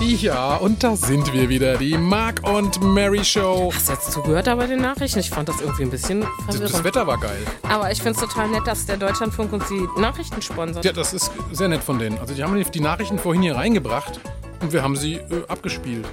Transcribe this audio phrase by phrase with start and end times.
[0.00, 3.70] Ja, und da sind wir wieder, die Mark und Mary Show.
[3.74, 5.18] Hast du jetzt zugehört aber den Nachrichten?
[5.20, 6.74] Ich fand das irgendwie ein bisschen Das, verwirrend.
[6.74, 7.38] das Wetter war geil.
[7.68, 10.84] aber ich finde es total nett, dass der Deutschlandfunk uns die Nachrichten sponsert.
[10.84, 12.18] Ja, das ist sehr nett von denen.
[12.18, 14.20] Also die haben die Nachrichten vorhin hier reingebracht
[14.60, 16.06] und wir haben sie äh, abgespielt.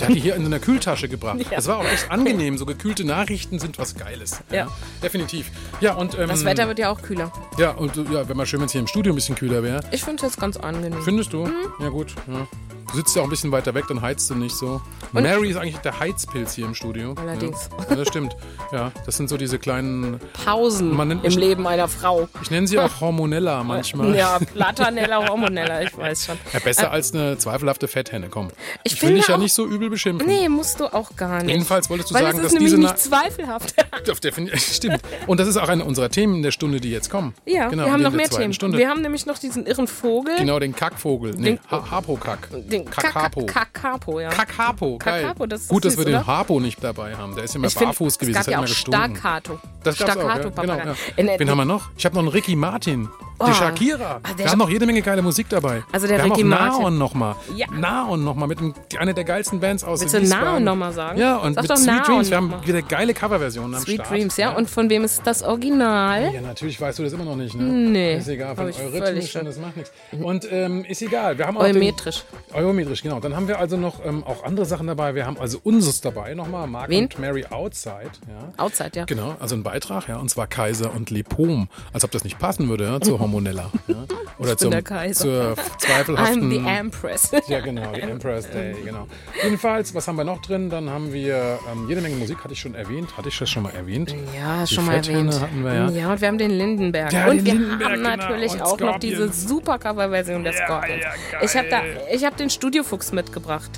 [0.00, 1.38] Der hat die hier in einer Kühltasche gebracht.
[1.40, 1.56] Ja.
[1.56, 2.56] Das war auch echt angenehm.
[2.56, 4.40] So gekühlte Nachrichten sind was Geiles.
[4.50, 4.68] Ja.
[5.02, 5.50] Definitiv.
[5.80, 7.32] Ja, und ähm, Das Wetter wird ja auch kühler.
[7.58, 9.62] ja, und äh, ja, wäre mal schön, wenn es hier im Studio ein bisschen kühler
[9.62, 9.80] wäre.
[9.90, 11.02] Ich finde es jetzt ganz angenehm.
[11.02, 11.46] Findest du?
[11.46, 11.52] Mhm.
[11.80, 12.14] Ja, gut.
[12.28, 12.46] Ja.
[12.90, 14.80] Du sitzt ja auch ein bisschen weiter weg, dann heizt du nicht so.
[15.12, 17.14] Mary ist eigentlich der Heizpilz hier im Studio.
[17.20, 17.68] Allerdings.
[17.78, 18.34] Ja, ja das stimmt.
[18.72, 20.18] Ja, das sind so diese kleinen.
[20.44, 22.28] Pausen nennt im mich- Leben einer Frau.
[22.42, 24.14] Ich nenne sie auch Hormonella manchmal.
[24.16, 26.38] Ja, Platanella, Hormonella, ich weiß schon.
[26.52, 28.48] Ja, besser als eine zweifelhafte Fetthenne, komm.
[28.84, 30.26] Ich Ich, will finde dich ja auch- nicht so übel beschimpfen.
[30.28, 31.50] Nee, musst du auch gar nicht.
[31.52, 32.78] Jedenfalls wolltest du Weil sagen, es ist dass diese.
[32.78, 33.74] nicht zweifelhaft.
[34.56, 35.00] Stimmt.
[35.26, 37.34] Und das ist auch eine unserer Themen in der Stunde, die jetzt kommen.
[37.44, 38.52] Ja, genau, wir haben noch mehr Themen.
[38.54, 38.78] Stunde.
[38.78, 40.36] Wir haben nämlich noch diesen irren Vogel.
[40.38, 41.32] genau, den Kackvogel.
[41.36, 42.48] Nee, Den- ha Hapokack.
[42.52, 43.46] Den Kakapo.
[43.46, 44.30] Kakapo, ja.
[44.30, 45.22] Kakapo, geil.
[45.22, 46.26] Kakapo, das ist Gut, dass wir den?
[46.26, 47.34] Harpo nicht dabei haben.
[47.34, 48.38] Der ist ja immer barfuß gewesen.
[48.38, 49.16] Es das gab hat ja immer auch gestunken.
[49.16, 49.58] Staccato.
[49.82, 50.34] Das gab's auch, ja.
[50.36, 51.38] Staccato genau, ja.
[51.38, 51.90] Wen haben wir noch?
[51.96, 53.08] Ich habe noch einen Ricky Martin.
[53.40, 53.46] Oh.
[53.46, 54.20] Die Shakira.
[54.22, 55.84] Ah, der wir haben noch jede Menge geile Musik dabei.
[55.92, 56.80] Also der wir Ricky haben auch Martin.
[56.82, 57.36] Naon nochmal.
[57.54, 57.66] Ja.
[57.70, 60.44] Naon nochmal mit dem, einer der geilsten Bands aus Willst du Wiesbaden.
[60.44, 61.18] Naon noch mal sagen?
[61.20, 62.30] Ja, und Sag mit Sweet Naon Dreams.
[62.30, 64.10] Wir haben wieder geile Coverversionen am Sweet Start.
[64.10, 64.56] Dreams, ja.
[64.56, 66.34] Und von wem ist das Original?
[66.34, 67.62] Ja, natürlich weißt du das immer noch nicht, ne?
[67.62, 69.44] Nee, Ist egal, von Eurythmisch, schon.
[69.44, 69.92] das macht nichts.
[70.20, 71.38] Und ähm, ist egal.
[71.38, 72.24] Wir haben auch Eumetrisch.
[72.52, 73.20] Den, Eumetrisch, genau.
[73.20, 75.14] Dann haben wir also noch ähm, auch andere Sachen dabei.
[75.14, 76.66] Wir haben also unseres dabei nochmal.
[76.66, 77.04] Mark Wen?
[77.04, 78.10] und Mary Outside.
[78.28, 78.64] Ja.
[78.64, 79.04] Outside, ja.
[79.04, 81.68] Genau, also ein Beitrag, ja, und zwar Kaiser und Lepom.
[81.92, 83.70] Als ob das nicht passen würde, ja, zur Hormonella.
[83.86, 83.94] Ja.
[84.38, 85.54] Oder zum, der Kaiser.
[85.56, 86.42] zur zweifelhaften.
[86.42, 87.30] I'm the Empress.
[87.48, 89.06] ja, genau, die Empress Day, genau.
[89.42, 90.70] Jedenfalls, was haben wir noch drin?
[90.70, 93.16] Dann haben wir ähm, jede Menge Musik, hatte ich schon erwähnt.
[93.16, 94.14] Hatte ich das schon mal erwähnt?
[94.36, 95.40] Ja, Die schon mal Fetthenne erwähnt.
[95.40, 95.90] hatten wir, ja.
[95.90, 97.12] ja, und wir haben den Lindenberg.
[97.12, 98.16] Ja, und den wir Lindenberg, haben genau.
[98.16, 101.02] natürlich Und auch noch diese super Coverversion der Ja, Scorpions.
[101.02, 101.80] ja, ich habe da,
[102.12, 103.70] ich habe den Studiofuchs mitgebracht.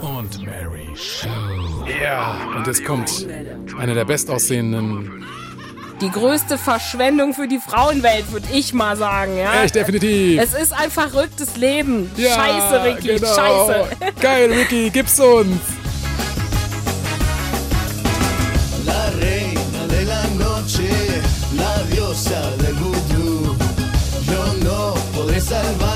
[0.00, 1.28] Und Mary Show.
[2.02, 3.26] Ja, und jetzt kommt
[3.78, 5.24] eine der bestaussehenden.
[6.00, 9.36] Die größte Verschwendung für die Frauenwelt, würde ich mal sagen.
[9.36, 9.64] Ja?
[9.64, 10.40] Echt, definitiv.
[10.40, 12.08] Es ist ein verrücktes Leben.
[12.16, 13.34] Ja, Scheiße, Ricky, genau.
[13.34, 13.86] scheiße.
[14.20, 15.60] Geil, Ricky, gib's uns.
[18.86, 20.88] La reina de la noche,
[21.56, 23.56] la diosa del vudú.
[24.30, 25.87] Yo no podré salvarme,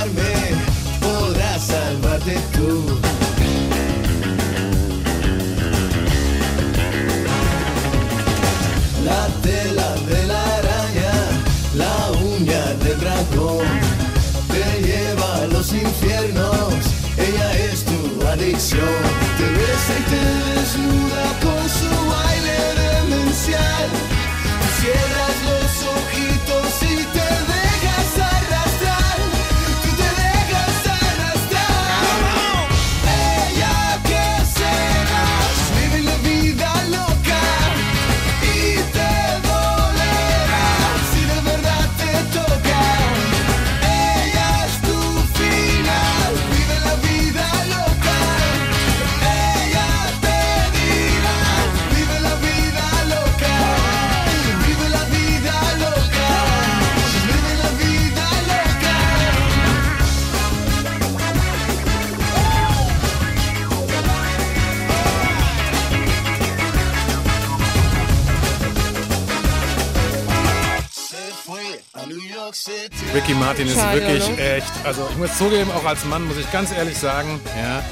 [73.92, 74.56] Schade, wirklich ne?
[74.56, 77.82] echt, also ich muss zugeben, auch als Mann muss ich ganz ehrlich sagen, ja,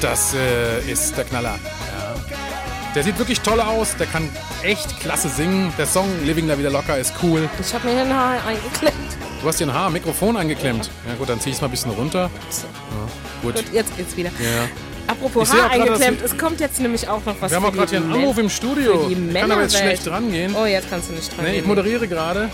[0.00, 1.58] das äh, ist der Knaller.
[1.58, 2.14] Ja.
[2.94, 4.28] Der sieht wirklich toll aus, der kann
[4.62, 5.72] echt klasse singen.
[5.76, 7.48] Der Song Living La Vida Locker ist cool.
[7.60, 8.94] Ich habe mir hier ein Haar eingeklemmt.
[9.40, 10.90] Du hast dir ein Haar, Mikrofon eingeklemmt.
[11.06, 12.30] Ja gut, dann zieh ich es mal ein bisschen runter.
[12.30, 13.54] Ja, gut.
[13.54, 14.30] Gut, jetzt geht's wieder.
[14.30, 14.68] Ja.
[15.06, 17.98] Apropos Haar eingeklemmt, es kommt jetzt nämlich auch noch was Wir haben auch gerade hier
[18.00, 19.08] einen Anruf im Studio.
[19.08, 20.54] Ich kann aber jetzt schlecht rangehen.
[20.54, 22.50] Oh, jetzt kannst du nicht dran Nee, ich moderiere gerade.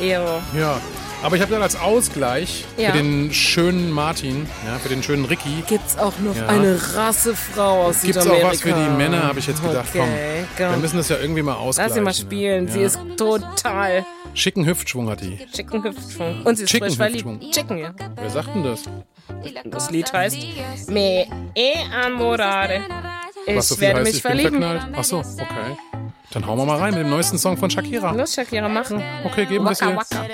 [0.00, 0.40] Ero.
[0.58, 0.80] Ja.
[1.24, 2.90] Aber ich habe dann als Ausgleich Ja.
[2.92, 6.48] für den schönen Martin, ja, für den schönen Ricky, Gibt's auch noch Ja.
[6.48, 8.50] eine Rassefrau aus Gibt es auch Südamerika?
[8.52, 9.88] was für die Männer, habe ich jetzt gedacht.
[9.94, 12.04] Okay, komm, wir müssen das ja irgendwie mal ausgleichen.
[12.04, 12.68] Lass sie mal spielen.
[12.68, 14.04] Sie ist total
[14.34, 15.38] Schicken Hüftschwung hat die.
[15.52, 16.42] chicken Hüftschwung.
[16.42, 17.24] Und sie ist Chicken frisch verliebt.
[17.24, 17.50] Hüftschwung.
[17.52, 17.94] Chicken, ja.
[18.16, 18.82] Wer sagt denn das?
[19.64, 20.36] Das Lied heißt
[20.90, 21.24] Me
[21.54, 22.80] enamorare.
[23.46, 24.60] Ich Was so viel werde heißt, mich ich bin verlieben.
[24.62, 24.94] verknallt?
[24.96, 25.76] Ach so, okay.
[26.30, 28.12] Dann hauen wir mal rein mit dem neuesten Song von Shakira.
[28.12, 29.02] Los, Shakira, machen.
[29.24, 29.94] Okay, geben wir es ihr.
[29.96, 30.26] waka.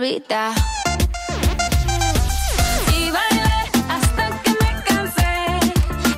[3.10, 3.58] bailé
[3.90, 5.58] hasta que me cansé,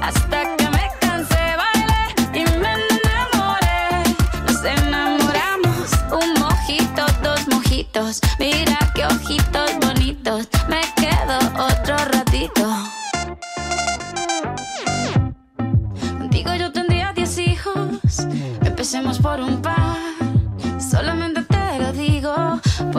[0.03, 2.05] hasta que me cansé, bailé
[2.35, 4.05] y me enamoré.
[4.47, 8.21] Nos enamoramos, un mojito, dos mojitos.
[8.39, 9.80] Mira qué ojitos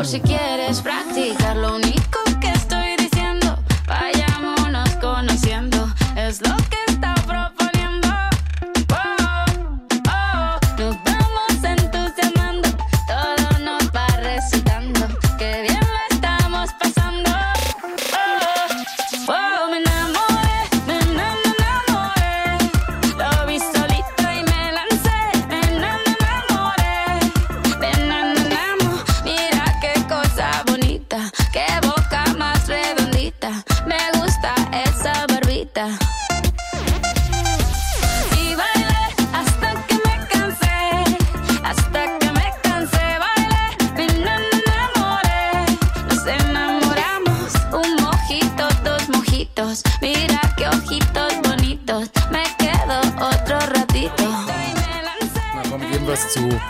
[0.01, 1.56] por si quieres practicar.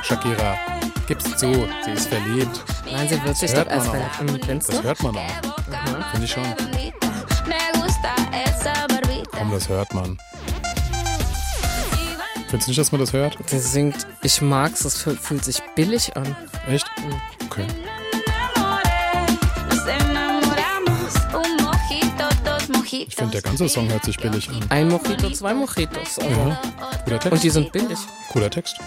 [0.03, 0.57] Shakira.
[1.07, 2.63] Gib's zu, sie ist verliebt.
[2.89, 3.89] Nein, sie wird sich doch erst.
[4.45, 6.12] Findest Das hört man auch.
[6.12, 6.44] Finde ich schon.
[9.31, 10.18] Komm, das hört man.
[12.48, 13.38] Findest du nicht, dass man das hört?
[13.48, 16.36] Sie singt, ich mag's, es fühlt, sich billig an.
[16.68, 16.86] Echt?
[17.45, 17.65] Okay.
[22.44, 23.07] Dos mojitos.
[23.07, 24.59] Ich finde, der ganze Song hört sich billig an.
[24.69, 26.19] Ein Mojito, zwei Mojitos.
[26.19, 26.30] Also.
[26.30, 26.62] Ja.
[27.06, 27.31] Guter Text.
[27.31, 28.00] Und die sind billig.
[28.30, 28.77] Cooler Text.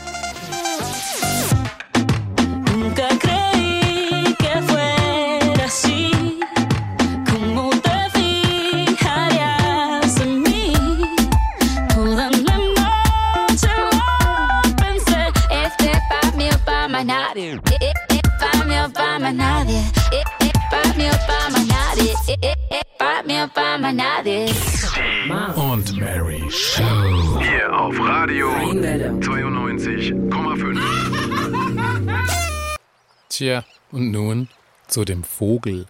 [33.36, 34.48] Tja, und nun
[34.86, 35.86] zu dem Vogel.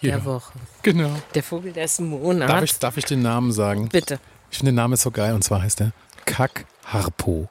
[0.00, 0.52] Ja, Der Woche.
[0.82, 1.10] genau.
[1.34, 2.50] Der Vogel des Monats.
[2.50, 3.88] Darf ich, darf ich den Namen sagen?
[3.90, 4.18] Bitte.
[4.50, 5.92] Ich finde den Namen so geil und zwar heißt er
[6.24, 7.48] Kackharpo.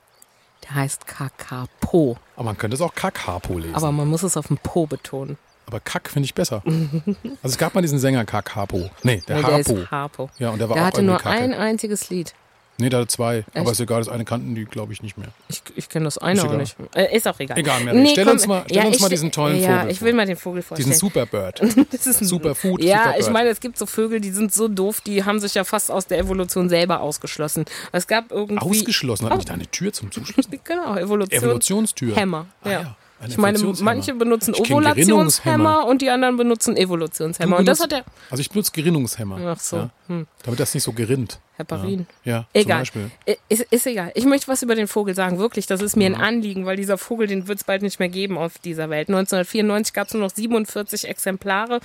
[0.64, 2.18] Der heißt Kakapo.
[2.36, 3.76] Aber man könnte es auch Kackharpo lesen.
[3.76, 5.38] Aber man muss es auf dem Po betonen.
[5.68, 6.64] Aber Kack finde ich besser.
[6.66, 8.90] also es gab mal diesen Sänger Kackharpo.
[9.04, 9.92] Nee, der Nee, der Harpo.
[9.92, 10.30] Harpo.
[10.40, 11.38] Ja, und der war Der auch hatte nur Kacke.
[11.38, 12.34] ein einziges Lied.
[12.80, 13.44] Nee, hatte zwei.
[13.54, 13.72] Aber Echt?
[13.72, 15.30] ist egal, das eine kannten die, glaube ich, nicht mehr.
[15.50, 16.76] Ich, ich kenne das eine auch nicht.
[16.94, 17.58] Äh, ist auch egal.
[17.58, 18.08] Egal, Mary.
[18.12, 20.06] Stell uns mal- stell uns ich mal diesen tollen ja, Vogel ich vor.
[20.08, 20.90] will mal den Vogel vorstellen.
[20.90, 21.62] Diesen Superbird.
[21.92, 23.22] Das ist ein Superfood, Ja, Superbird.
[23.26, 25.90] ich meine, es gibt so Vögel, die sind so doof, die haben sich ja fast
[25.90, 27.66] aus der Evolution selber ausgeschlossen.
[27.92, 28.58] Es gab irgendwie.
[28.62, 29.28] Ausgeschlossen.
[29.30, 30.46] Hat nicht da eine Tür zum Zuschluss?
[30.64, 31.42] Genau, Evolution.
[31.44, 32.16] Evolutionstür.
[32.16, 32.46] Hämmer.
[32.64, 32.82] Ah, ja.
[32.82, 32.96] ja.
[33.20, 35.86] Ein Ich meine, manche benutzen Ich Gerinnungshemmer.
[35.88, 37.56] und die anderen benutzen Evolutionshemmer.
[37.56, 39.40] Du Und das benutzt- hat der Also ich benutze Gerinnungshemmer.
[39.56, 40.20] Ach so, hm.
[40.20, 40.26] Ja.
[40.44, 41.40] Damit das nicht so gerinnt.
[41.58, 42.08] Heparin.
[42.24, 42.84] Ja, ja zum Egal.
[43.50, 44.12] Ist, ist egal.
[44.16, 45.40] Ich möchte was über den Vogel sagen.
[45.40, 48.10] Wirklich, das ist mir ein Anliegen, weil dieser Vogel, den wird es bald nicht mehr
[48.10, 49.10] geben auf dieser Welt.
[49.10, 51.80] 1994 gab es nur noch 47 Exemplare.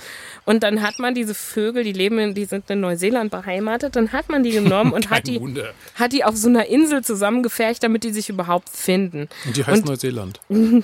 [0.45, 4.11] Und dann hat man diese Vögel, die leben, in, die sind in Neuseeland beheimatet, dann
[4.11, 5.73] hat man die genommen und hat die, Wunder.
[5.95, 9.27] hat die auf so einer Insel zusammengefercht, damit die sich überhaupt finden.
[9.45, 10.39] Und die heißt Und- Neuseeland.
[10.49, 10.83] Nein,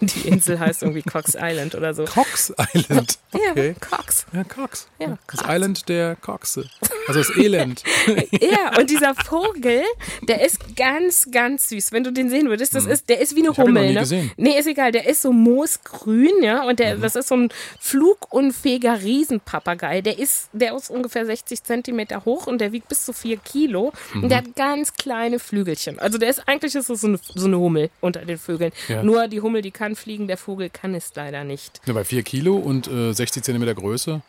[0.00, 2.04] die Insel heißt irgendwie Cox Island oder so.
[2.04, 3.18] Cox Island.
[3.32, 3.74] Okay.
[3.80, 4.26] Ja, Cox.
[4.32, 4.88] Ja, Cox.
[4.98, 5.54] Ja, Das Cox.
[5.54, 6.64] Island der Coxe.
[7.06, 7.82] Also das Elend.
[8.40, 9.82] Ja, und dieser Vogel,
[10.28, 11.92] der ist ganz, ganz süß.
[11.92, 13.52] Wenn du den sehen würdest, das ist, der ist wie eine Mhm.
[13.52, 13.88] Ich hab ihn noch Hummel.
[13.88, 14.00] nie ne?
[14.00, 14.30] gesehen.
[14.36, 14.92] Nee, ist egal.
[14.92, 16.62] Der ist so moosgrün, ja.
[16.62, 16.76] Und Mhm.
[16.76, 17.48] der, das ist so ein
[17.80, 20.00] flugunfähiger Riesenpapagei.
[20.00, 23.92] Der ist, der ist ungefähr 60 Zentimeter hoch und der wiegt bis zu 4 Kilo.
[24.14, 24.28] Und Mhm.
[24.28, 25.98] der hat ganz kleine Flügelchen.
[25.98, 28.72] Also der ist, eigentlich ist so eine, so eine Hummel unter den Vögeln.
[28.88, 29.02] Ja.
[29.02, 31.80] Nur die Hummel, die kann fliegen, der Vogel kann es leider nicht.
[31.86, 34.20] Ja, bei 4 Kilo und äh, 60 Zentimeter Größe.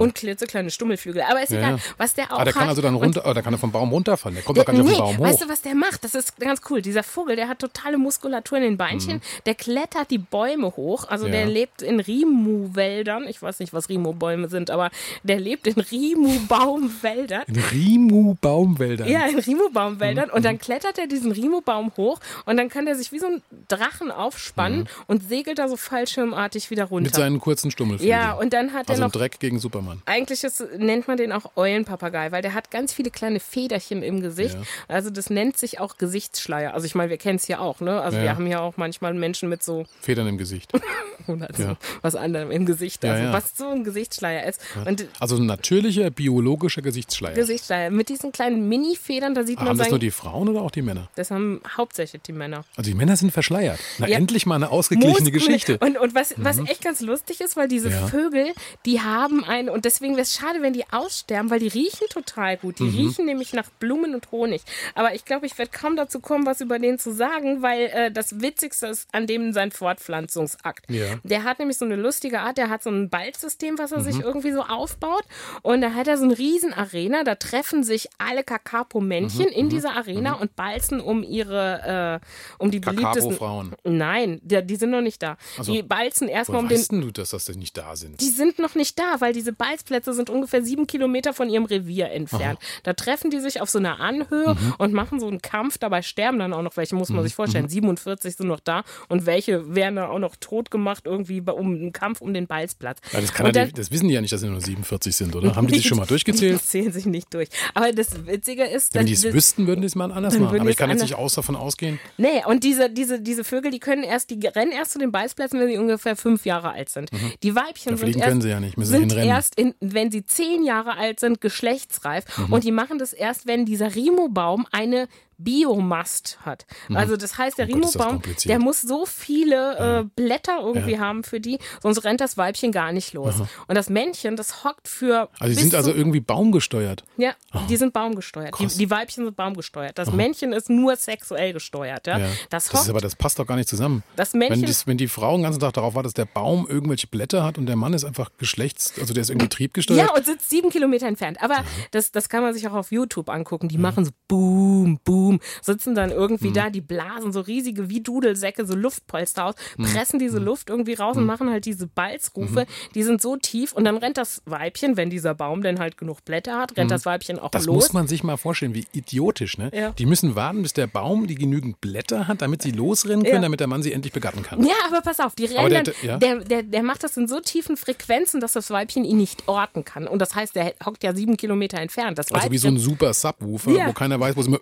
[0.00, 1.22] Und klitzekleine Stummelflügel.
[1.22, 1.78] Aber ist Ja, egal, ja.
[1.96, 2.68] was der auch Ah, der kann hat.
[2.70, 4.34] also dann Und runter, oh, der kann vom Baum runterfallen.
[4.36, 5.24] Der kommt doch gar nicht nee, auf den Baum hoch.
[5.32, 6.04] weißt du, was der macht?
[6.04, 6.82] Das ist ganz cool.
[6.82, 9.20] Dieser Vogel, der hat totale Muskulatur in den Beinchen.
[9.46, 11.08] Der klettert die Bäume hoch.
[11.08, 11.32] Also Mhm.
[11.32, 11.38] Ja.
[11.40, 13.26] der lebt in Rimu-Wäldern.
[13.28, 14.90] Ich weiß nicht, was Rimu-Bäume sind, aber
[15.22, 17.42] der lebt in Rimu-Baumwäldern.
[17.46, 19.08] In Rimu-Baumwäldern.
[19.08, 20.30] Ja, in Rimu-Baumwäldern.
[20.30, 20.44] Und Mhm.
[20.44, 24.10] dann klettert er diesen Rimu-Baum hoch und dann kann der sich wie so ein Drachen
[24.10, 27.00] aufspannen und segelt da so fallschirmartig wieder runter.
[27.00, 27.04] Mhm.
[27.04, 28.18] Mit seinen kurzen Stummelflügeln.
[28.18, 29.83] ja, und dann hat er Also noch ein Dreck gegen Superman.
[29.84, 30.02] Dobermann.
[30.06, 34.20] Eigentlich ist, nennt man den auch Eulenpapagei, weil der hat ganz viele kleine Federchen im
[34.20, 34.54] Gesicht.
[34.54, 34.62] Ja.
[34.88, 36.74] Also das nennt sich auch Gesichtsschleier.
[36.74, 38.00] Also ich meine, wir kennen es ja auch, ne?
[38.00, 40.72] Also Ja, wir haben ja auch manchmal Menschen mit so Federn im Gesicht.
[41.26, 41.76] oder so Ja.
[42.02, 44.60] was anderem im Gesicht, also was so ein Gesichtsschleier ist.
[44.84, 47.34] Und Also ein natürlicher, biologischer Gesichtsschleier.
[47.34, 50.70] Gesichtsschleier mit diesen kleinen Mini-Federn, da sieht man haben das nur die Frauen oder auch
[50.70, 51.08] die Männer?
[51.14, 52.64] das haben hauptsächlich die Männer.
[52.76, 53.78] Also die Männer sind verschleiert.
[53.98, 55.30] Na, endlich mal eine ausgeglichene.
[55.30, 55.78] Geschichte.
[55.80, 55.86] Mhm.
[55.88, 57.90] Und, und was, was echt ganz lustig ist, weil diese.
[57.90, 58.52] Vögel,
[58.86, 62.56] die haben ein, und deswegen wäre es schade, wenn die aussterben, weil die riechen total
[62.56, 62.80] gut.
[62.80, 62.90] Mhm.
[62.90, 64.62] Die riechen nämlich nach Blumen und Honig.
[64.94, 68.10] Aber ich glaube, ich werde kaum dazu kommen, was über den zu sagen, weil äh,
[68.10, 70.88] das Witzigste ist an dem sein Fortpflanzungsakt.
[70.90, 71.06] Ja.
[71.24, 74.16] Der hat nämlich so eine lustige Art, der hat so ein Balzsystem, was er sich
[74.16, 74.22] Mhm.
[74.22, 75.24] irgendwie so aufbaut.
[75.62, 79.52] Und da hat er so eine riesen Arena, da treffen sich alle Kakapo-Männchen Mhm.
[79.52, 83.32] in dieser Arena und balzen um ihre, äh, um die beliebtesten.
[83.32, 83.74] Kakapo-Frauen.
[83.84, 85.36] Nein, die, die sind noch nicht da.
[85.66, 86.78] die balzen erstmal um den.
[86.78, 88.20] weißt du, dass das denn nicht da sind?
[88.20, 92.10] Die sind noch nicht da, weil diese Balzplätze sind ungefähr sieben Kilometer von ihrem Revier
[92.10, 92.58] entfernt.
[92.82, 94.74] Da treffen die sich auf so einer Anhöhe Mhm.
[94.78, 95.78] und machen so einen Kampf.
[95.78, 97.68] Dabei sterben dann auch noch welche, muss man sich vorstellen.
[97.68, 101.74] 47 sind noch da und welche werden dann auch noch tot gemacht, irgendwie bei, um
[101.74, 102.98] einen Kampf um den Balzplatz.
[103.12, 105.34] Ja, das, ja dann- die, das wissen die ja nicht, dass sie nur 47 sind,
[105.36, 105.54] oder?
[105.56, 106.60] Haben die sich schon mal durchgezählt?
[106.60, 107.48] Die zählen sich nicht durch.
[107.74, 110.60] Aber das Witzige ist, Wenn die dass es wüssten, würden die es mal anders machen.
[110.60, 111.98] Aber ich kann jetzt nicht aus davon ausgehen.
[112.18, 115.58] Nee, und diese, diese, diese Vögel, die können erst, die rennen erst zu den Balzplätzen,
[115.60, 117.10] wenn sie ungefähr fünf Jahre alt sind.
[117.42, 119.28] Die Weibchen Ja, sind, fliegen erst, können sie ja nicht, müssen sind hinrennen.
[119.44, 122.24] Erst in, wenn sie zehn Jahre alt sind, geschlechtsreif.
[122.50, 125.08] Und die machen das erst, wenn dieser Rimo-Baum eine
[125.38, 126.66] Biomast hat.
[126.92, 131.24] Also das heißt, der Oh das Rimo-Baum, der muss so viele äh, Blätter irgendwie haben
[131.24, 133.36] für die, sonst rennt das Weibchen gar nicht los.
[133.66, 137.04] Und das Männchen, das hockt für Also die sind also irgendwie baumgesteuert.
[137.16, 137.32] ja,
[137.68, 138.54] die sind baumgesteuert.
[138.58, 139.98] Die, die Weibchen sind baumgesteuert.
[139.98, 142.06] Das Männchen ist nur sexuell gesteuert.
[142.06, 142.18] Ja?
[142.18, 142.26] Ja.
[142.50, 144.02] Das, Das, hockt, ist aber, das passt doch gar nicht zusammen.
[144.16, 146.66] Das Männchen- wenn, das, wenn die Frau den ganzen Tag darauf wartet, dass der Baum
[146.68, 150.00] irgendwelche Blätter hat und der Mann ist einfach geschlechts, also der ist irgendwie triebgesteuert.
[150.08, 151.38] ja, und sitzt sieben Kilometer entfernt.
[151.42, 153.68] Aber das, das kann man sich auch auf YouTube angucken.
[153.68, 155.23] Die machen so Boom, Boom,
[155.62, 160.38] sitzen dann irgendwie da, die blasen so riesige wie Dudelsäcke, so Luftpolster aus, pressen diese
[160.38, 162.66] Luft irgendwie raus und machen halt diese Balzrufe.
[162.94, 166.24] Die sind so tief und dann rennt das Weibchen, wenn dieser Baum denn halt genug
[166.24, 167.74] Blätter hat, rennt das Weibchen auch Das los.
[167.76, 169.70] muss man sich mal vorstellen, wie idiotisch, ne?
[169.74, 169.90] Ja.
[169.90, 173.40] Die müssen warten, bis der Baum die genügend Blätter hat, damit sie losrennen können, Ja.
[173.42, 174.62] damit der Mann sie endlich begatten kann.
[174.64, 176.16] Ja, aber pass auf, die rennen der- dann, ja.
[176.18, 179.84] der, der, der macht das in so tiefen Frequenzen, dass das Weibchen ihn nicht orten
[179.84, 180.06] kann.
[180.06, 182.18] Und das heißt, der hockt ja sieben Kilometer entfernt.
[182.18, 183.86] Das Also wie so ein super Subwoofer, Ja.
[183.88, 184.60] wo keiner weiß, wo sie immer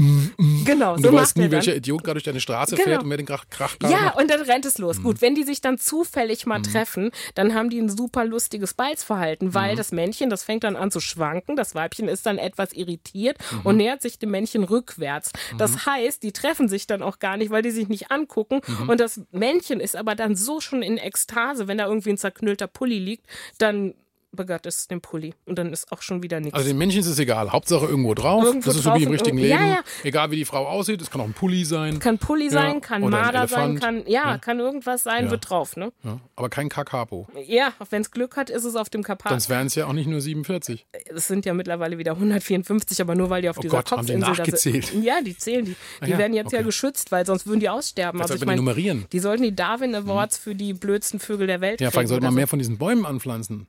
[0.00, 0.64] mm, Genau.
[0.64, 2.88] Genau, und so du weißt macht nie, welcher Idiot gerade durch deine Straße Genau.
[2.88, 4.98] fährt und wer den Krach, Krach Ja, und dann rennt es los.
[4.98, 5.02] Mhm.
[5.02, 9.48] Gut, wenn die sich dann zufällig mal treffen, dann haben die ein super lustiges Balzverhalten,
[9.48, 9.54] Mhm.
[9.54, 13.36] weil das Männchen, das fängt dann an zu schwanken, das Weibchen ist dann etwas irritiert
[13.52, 13.60] Mhm.
[13.64, 15.32] und nähert sich dem Männchen rückwärts.
[15.58, 18.88] Das heißt, die treffen sich dann auch gar nicht, weil die sich nicht angucken Mhm.
[18.88, 22.66] und das Männchen ist aber dann so schon in Ekstase, wenn da irgendwie ein zerknüllter
[22.66, 23.26] Pulli liegt,
[23.58, 23.94] dann
[24.32, 26.54] begehrt es den Pulli und dann ist auch schon wieder nichts.
[26.54, 27.50] Also den Menschen ist es egal.
[27.52, 28.44] Hauptsache irgendwo drauf.
[28.44, 29.50] Irgendwo das ist so wie im richtigen Leben.
[29.50, 29.80] Ja, ja.
[30.04, 31.98] Egal wie die Frau aussieht, es kann auch ein Pulli sein.
[31.98, 35.30] kann Pulli Ja, sein, kann oder Marder sein, kann ja, kann irgendwas sein, Ja.
[35.32, 35.92] wird drauf, ne?
[36.04, 37.26] Ja, aber kein Kakapo.
[37.46, 39.30] Ja, wenn es Glück hat, ist es auf dem Karpat.
[39.30, 40.86] Sonst wären es ja auch nicht nur 47.
[41.14, 44.06] Es sind ja mittlerweile wieder 154, aber nur weil die auf Oh dieser Gott, haben
[44.06, 44.86] die Kopfinsel da nachgezählt?
[44.86, 45.04] sind.
[45.04, 45.76] Ja, die zählen die.
[46.00, 46.66] Ah Die ja, werden jetzt ja okay.
[46.66, 48.20] geschützt, weil sonst würden die aussterben.
[48.20, 49.06] Also ich man die nummerieren.
[49.12, 52.34] die sollten die Darwin Awards für die blödsten Vögel der Welt Ja, vielleicht sollte man
[52.34, 53.66] mehr von diesen Bäumen anpflanzen.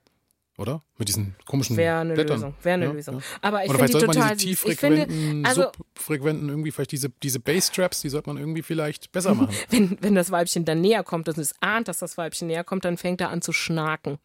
[0.62, 0.84] Oder?
[0.98, 2.36] Mit diesen komischen Wäre eine Blättern.
[2.38, 2.54] Lösung.
[2.62, 3.16] Wäre eine Ja, Lösung.
[3.16, 3.22] ja.
[3.42, 5.64] Aber ich Oder finde vielleicht die sollte man diese tieffrequenten, also
[5.96, 9.56] subfrequenten, irgendwie vielleicht diese, diese Bass-Traps, die sollte man irgendwie vielleicht besser machen.
[9.70, 12.86] wenn, wenn das Weibchen dann näher kommt und es ahnt, dass das Weibchen näher kommt,
[12.86, 14.20] dann fängt er an zu schnaken.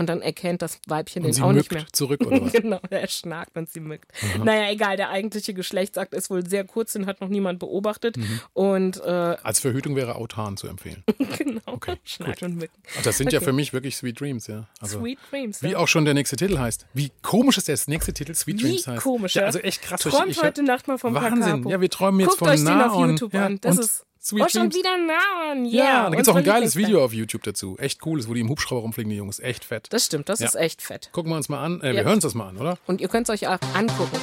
[0.00, 1.24] Und dann erkennt das Weibchen.
[1.26, 1.84] Und den auch nicht mehr.
[1.92, 2.52] zurück, oder was?
[2.52, 4.10] genau, er schnarkt und sie mückt.
[4.42, 8.16] Naja, egal, der eigentliche Geschlechtsakt ist wohl sehr kurz, den hat noch niemand beobachtet.
[8.16, 8.40] Mhm.
[8.54, 11.04] Und äh, Als Verhütung wäre Autan zu empfehlen.
[11.38, 12.74] genau, Okay, schnarkt und mückt.
[13.04, 13.44] Das sind ja Okay.
[13.44, 14.68] für mich wirklich Sweet Dreams, ja.
[14.80, 15.62] Also, Sweet Dreams.
[15.62, 15.78] Wie ja.
[15.78, 16.86] auch schon der nächste Titel heißt.
[16.94, 19.02] Wie komisch ist der nächste Titel Sweet Wie Dreams heißt.
[19.02, 19.46] komisch, Ja, ja.
[19.48, 20.00] also echt krass.
[20.00, 21.42] Träumt Ich- ich- heute Nacht mal vom Wahnsinn.
[21.42, 21.70] Kakapo.
[21.70, 23.10] Ja, wir träumen jetzt Guckt von euch den nah auf on.
[23.10, 23.58] YouTube ja, an.
[23.60, 24.74] Das und ist Sweet oh, schon Dreams.
[24.76, 25.64] wieder nah on.
[25.64, 26.02] Ja, Yeah.
[26.04, 26.76] da gibt es auch ein geiles.
[26.76, 27.76] Video auf YouTube dazu.
[27.78, 29.38] Echt cool, ist, wo die im Hubschrauber rumfliegen, die Jungs.
[29.40, 29.86] Echt fett.
[29.90, 30.46] Das stimmt, das Ja.
[30.46, 31.08] ist echt fett.
[31.12, 31.80] Gucken wir uns mal an.
[31.80, 32.76] Äh, wir hören uns das mal an, oder?
[32.86, 34.18] Und ihr könnt es euch auch angucken.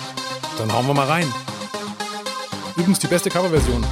[0.60, 1.26] Dann hauen wir mal rein.
[2.76, 3.84] Übrigens die beste Coverversion.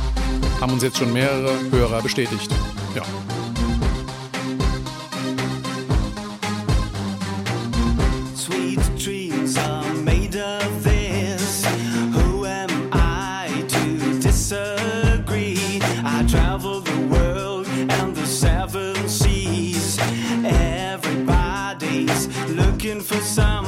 [0.61, 2.51] Haben uns jetzt schon mehrere Hörer bestätigt.
[2.95, 3.01] Ja.
[22.85, 23.64] Looking for something.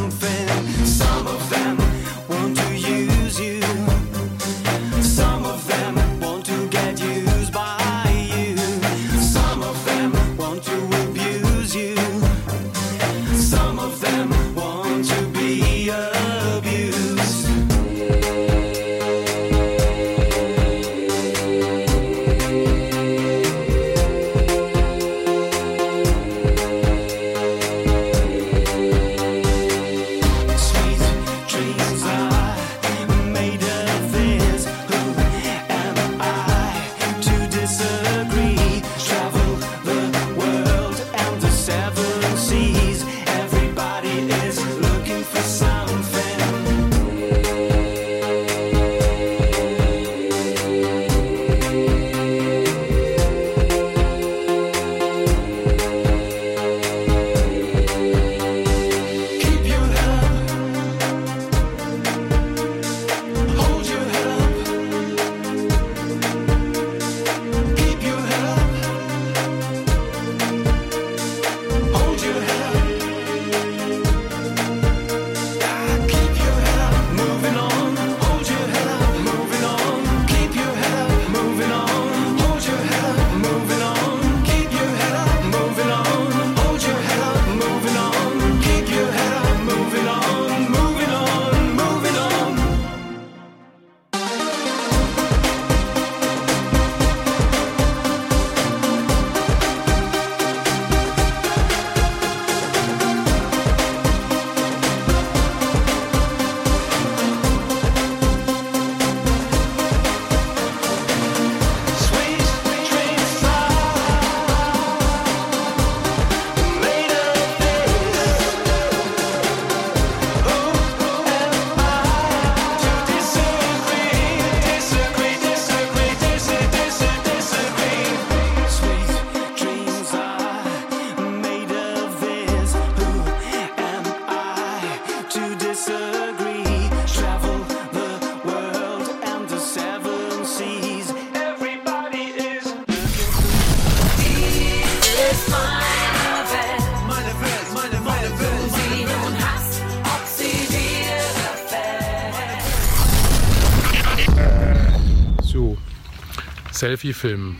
[156.71, 157.57] Selfie filmen.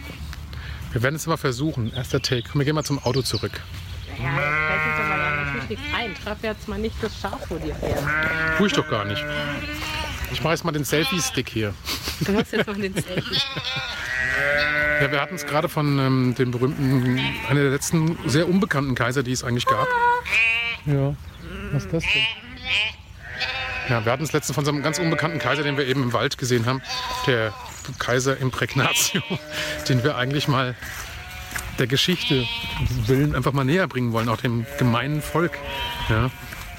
[0.91, 1.93] Wir werden es mal versuchen.
[1.93, 2.43] Erster Take.
[2.51, 3.61] Komm, wir gehen mal zum Auto zurück.
[4.19, 6.15] Ja, fällt uns aber ja natürlich nichts ein.
[6.15, 7.97] Traf jetzt mal nicht das Schaf vor dir her.
[8.57, 9.23] Tue ich doch gar nicht.
[10.31, 11.73] Ich mache jetzt mal den Selfie-Stick hier.
[12.21, 13.41] Du machst jetzt mal den Selfie.
[15.01, 19.23] Ja, wir hatten es gerade von ähm, dem berühmten, einer der letzten sehr unbekannten Kaiser,
[19.23, 19.87] die es eigentlich gab.
[20.85, 21.15] Ja,
[21.71, 22.23] was ist das denn?
[23.89, 26.13] Ja, wir hatten es letztens von so einem ganz unbekannten Kaiser, den wir eben im
[26.13, 26.81] Wald gesehen haben.
[27.25, 27.53] Der
[27.99, 29.21] Kaiser Impregnatio,
[29.89, 30.75] den wir eigentlich mal
[31.79, 32.45] der Geschichte
[33.05, 35.57] willen einfach mal näher bringen wollen, auch dem gemeinen Volk.
[36.09, 36.31] Ja,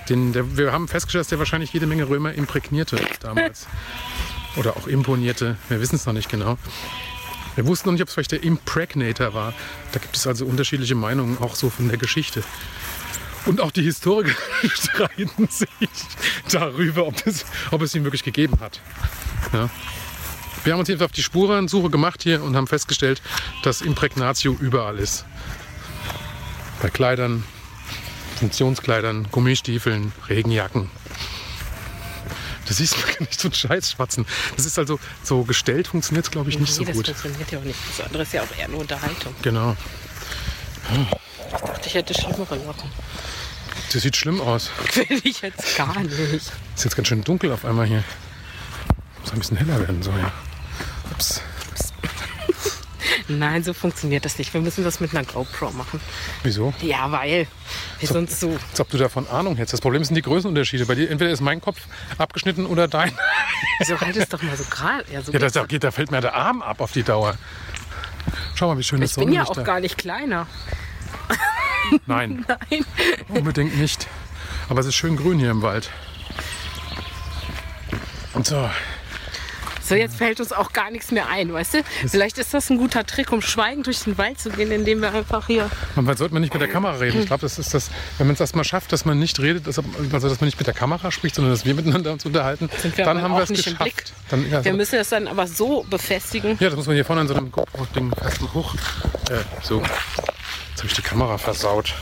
[0.08, 3.66] den, der, wir haben festgestellt, dass der wahrscheinlich jede Menge Römer imprägnierte damals.
[4.56, 6.58] Oder auch imponierte, wir wissen es noch nicht genau.
[7.54, 9.52] Wir wussten noch nicht, ob es vielleicht der Impregnator war.
[9.92, 12.42] Da gibt es also unterschiedliche Meinungen, auch so von der Geschichte.
[13.46, 15.68] Und auch die Historiker streiten sich
[16.50, 18.80] darüber, ob, das, ob es ihn wirklich gegeben hat.
[19.52, 19.70] Ja.
[20.68, 23.22] Wir haben uns jetzt auf die Spurensuche gemacht hier und haben festgestellt,
[23.62, 25.24] dass Imprägnatio überall ist.
[26.82, 27.42] Bei Kleidern,
[28.36, 30.90] Funktionskleidern, Gummistiefeln, Regenjacken.
[32.66, 34.26] Das siehst du gar nicht so ein Scheiß schwatzen.
[34.56, 37.06] Das ist also so gestellt funktioniert es glaube ich nicht so nee, das gut.
[37.06, 37.78] funktioniert ja auch nicht.
[37.96, 39.34] Das andere ist ja auch eher nur Unterhaltung.
[39.40, 39.74] Genau.
[41.46, 42.90] Ich dachte, ich hätte schlimmere Locken.
[43.90, 44.70] Das sieht schlimm aus.
[44.96, 46.12] Will ich jetzt gar nicht.
[46.12, 46.52] Ist
[46.84, 48.04] jetzt ganz schön dunkel auf einmal hier.
[49.22, 50.30] Muss ein bisschen heller werden so ja.
[51.12, 51.42] Ups.
[53.28, 54.52] Nein, so funktioniert das nicht.
[54.54, 56.00] Wir müssen das mit einer GoPro machen.
[56.42, 56.72] Wieso?
[56.80, 57.46] Ja, weil
[57.98, 58.56] wir sonst so.
[58.70, 59.74] Als ob du davon Ahnung hättest.
[59.74, 60.86] Das Problem sind die Größenunterschiede.
[60.86, 61.78] Bei dir entweder ist mein Kopf
[62.16, 63.12] abgeschnitten oder dein.
[63.78, 65.04] Wieso halt es doch mal so gerade?
[65.12, 67.36] Ja, so Ja, das, da, geht, da fällt mir der Arm ab auf die Dauer.
[68.54, 69.62] Schau mal, wie schön das ich bin ja auch da.
[69.62, 70.46] gar nicht kleiner.
[72.06, 72.84] Nein, Nein.
[73.28, 74.06] unbedingt nicht.
[74.68, 75.90] Aber es ist schön grün hier im Wald.
[78.34, 78.68] Und so,
[79.88, 81.82] So, jetzt fällt uns auch gar nichts mehr ein, weißt du?
[82.06, 85.14] Vielleicht ist das ein guter Trick, um schweigend durch den Wald zu gehen, indem wir
[85.14, 85.70] einfach hier.
[85.94, 87.20] man sollte man nicht mit der Kamera reden.
[87.20, 89.78] Ich glaube, das ist das, wenn man es erstmal schafft, dass man nicht redet, dass,
[89.78, 93.22] also dass man nicht mit der Kamera spricht, sondern dass wir miteinander uns unterhalten, dann
[93.22, 94.12] haben wir es geschafft.
[94.28, 96.58] Dann, ja, Wir so, müssen das dann aber so befestigen.
[96.60, 98.74] ja, das muss man hier vorne an so einem GoPro-Ding fest hoch.
[99.30, 101.94] Äh, so, jetzt habe ich die Kamera versaut.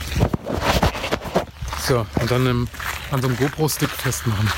[1.87, 2.67] So, und dann ähm,
[3.11, 4.49] an so einem GoPro-Stick festmachen.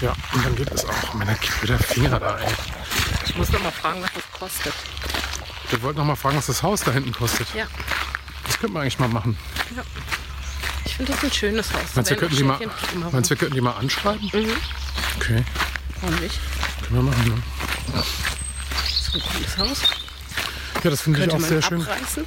[0.00, 1.14] Ja, und dann geht es auch.
[1.14, 2.52] Meine blöder Finger da, ey.
[3.24, 4.74] Ich muss noch mal fragen, was das kostet.
[5.70, 7.46] Wir wollten noch mal fragen, was das Haus da hinten kostet.
[7.54, 7.66] Ja,
[8.46, 9.36] Das könnten wir eigentlich mal machen.
[10.84, 11.80] ich finde das ein schönes Haus.
[11.94, 12.58] Meinst du, wir könnten die mal,
[13.10, 14.30] meinst, wir könnten die mal anschreiben?
[14.32, 14.50] Mhm.
[15.16, 15.44] Okay,
[16.02, 16.38] Warum nicht?
[16.82, 17.24] können wir machen.
[17.34, 17.42] Ne?
[17.94, 19.82] Das ist ein cooles Haus.
[20.86, 21.82] Ja, das finde ich auch sehr schön.
[21.82, 22.24] abreißen.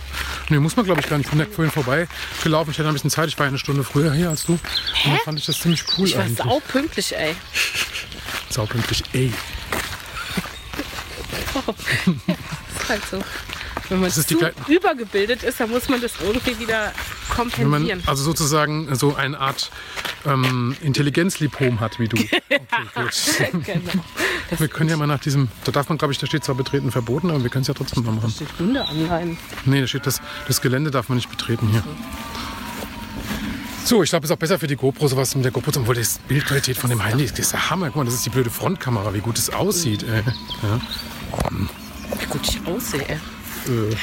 [0.49, 1.27] Nee, muss man glaube ich gar nicht.
[1.27, 2.71] Ich bin da vorhin vorbeigelaufen.
[2.71, 3.29] Ich hatte ein bisschen Zeit.
[3.29, 4.53] Ich war eine Stunde früher hier als du.
[4.53, 4.61] Und
[5.05, 6.37] dann fand ich das ziemlich cool Ich war eigentlich.
[6.39, 7.35] saupünktlich, ey.
[8.49, 9.03] Saupünktlich.
[9.13, 9.27] Ey,
[11.69, 13.23] ist halt so.
[13.87, 16.91] Wenn man ist zu übergebildet ist, dann muss man das irgendwie wieder
[17.37, 18.03] wenn man kompensieren.
[18.05, 19.71] also sozusagen so eine Art
[20.25, 22.17] ähm, Intelligenzlipom hat wie du.
[22.95, 23.65] Okay, gut.
[23.65, 24.03] genau.
[24.49, 26.55] Das Wir können ja mal nach diesem, da darf man glaube ich, da steht zwar
[26.55, 28.29] betreten verboten, aber wir können es ja trotzdem mal machen.
[28.31, 29.37] steht Hunde anleihen.
[29.65, 31.83] Nee, da steht, das, das Gelände darf man nicht betreten hier.
[33.85, 35.95] So, ich glaube, es ist auch besser für die GoPro, sowas mit der GoPro, obwohl
[35.95, 37.87] die Bildqualität von dem Handy ist der Hammer.
[37.87, 40.03] Guck mal, das ist die blöde Frontkamera, wie gut es aussieht.
[40.03, 40.21] Ey.
[40.61, 40.79] Ja,
[42.19, 43.15] Wie gut ich aussehe, ey.
[43.15, 43.95] äh?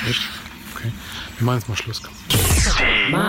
[0.87, 0.93] Okay,
[1.39, 2.01] wir machen jetzt mal Schluss.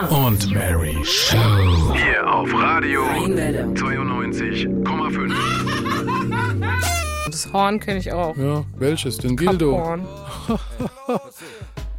[0.10, 1.96] und Mary Show.
[1.96, 5.34] Hier auf Radio 92,5.
[7.26, 8.38] Das Horn kenne ich auch.
[8.38, 9.18] Ja, welches?
[9.18, 9.98] Den Gildo.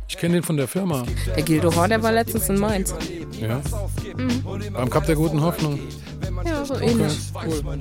[0.09, 1.03] Ich kenne den von der Firma.
[1.35, 2.95] Der Gildo Horn, der war letztens in Mainz.
[3.41, 3.61] Ja.
[4.73, 5.81] Beim Cup der guten Hoffnung.
[6.45, 7.19] Ja, so ähnlich.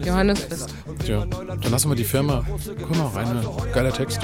[0.06, 0.74] Johannesfest.
[1.06, 2.44] Ja, dann lassen wir die Firma.
[2.78, 3.44] Guck mal rein, ne?
[3.74, 4.20] geiler Text.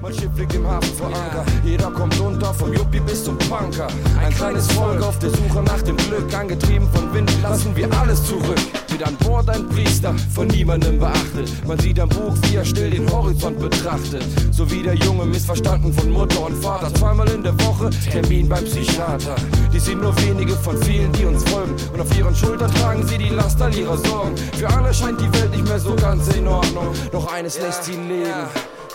[0.00, 1.44] Mein Schiff liegt im Hafen vor Anker.
[1.64, 3.88] Jeder kommt runter, vom Juppie bis zum Punker.
[4.22, 6.32] Ein kleines Volk auf der Suche nach dem Glück.
[6.34, 8.58] Angetrieben von Wind lassen wir alles zurück.
[8.90, 11.50] Mit an Bord ein Priester, von niemandem beachtet.
[11.66, 14.24] Man sieht am Buch, wie er still den Horizont betrachtet.
[14.50, 16.92] So wie der Junge missverstanden von Mutter und Vater.
[16.94, 19.36] Zweimal in der Woche Termin beim Psychiater.
[19.72, 21.74] Die sind nur wenige von vielen, die uns folgen.
[21.92, 24.36] Und auf ihren Schultern tragen sie die Last all ihrer Sorgen.
[24.56, 26.88] Für alle scheint die Welt nicht mehr so ganz in Ordnung.
[27.12, 28.48] Doch eines lässt sie leben.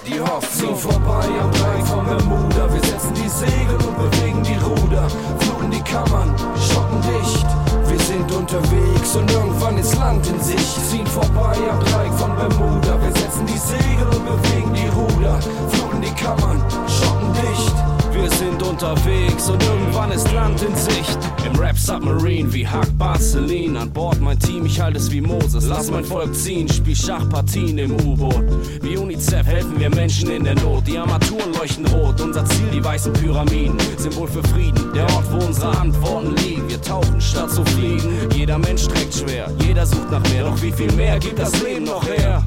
[0.06, 2.74] Die Hoffnung vorbei am Dreieck von Bermuda.
[2.74, 5.08] Wir setzen die Segel und bewegen die Ruder.
[5.40, 7.46] Fluten die Kammern, schotten dicht.
[7.88, 10.90] Wir sind unterwegs und irgendwann ist Land in Sicht.
[10.90, 13.02] Ziehen vorbei am Dreieck von Bermuda.
[13.02, 15.40] Wir setzen die Segel und bewegen die Ruder.
[15.70, 17.93] Fluten die Kammern, schotten dicht.
[18.14, 21.18] Wir sind unterwegs und irgendwann ist Land in Sicht.
[21.46, 23.76] Im Rap Submarine wie Hack Barcelin.
[23.76, 25.66] An Bord mein Team, ich halte es wie Moses.
[25.68, 28.46] Lass mein Volk ziehen, spiel Schachpartien im U-Boot.
[28.82, 30.88] Wie UNICEF helfen wir Menschen in der Not.
[30.88, 32.22] Die Armaturen leuchten rot.
[32.22, 33.78] Unser Ziel, die weißen Pyramiden.
[33.98, 34.94] Symbol für Frieden.
[34.94, 36.70] Der Ort, wo unsere Antworten liegen.
[36.70, 38.30] Wir tauchen statt zu fliegen.
[38.36, 39.52] Jeder Mensch trägt schwer.
[39.66, 40.44] Jeder sucht nach mehr.
[40.44, 42.44] Doch wie viel mehr gibt das Leben noch her?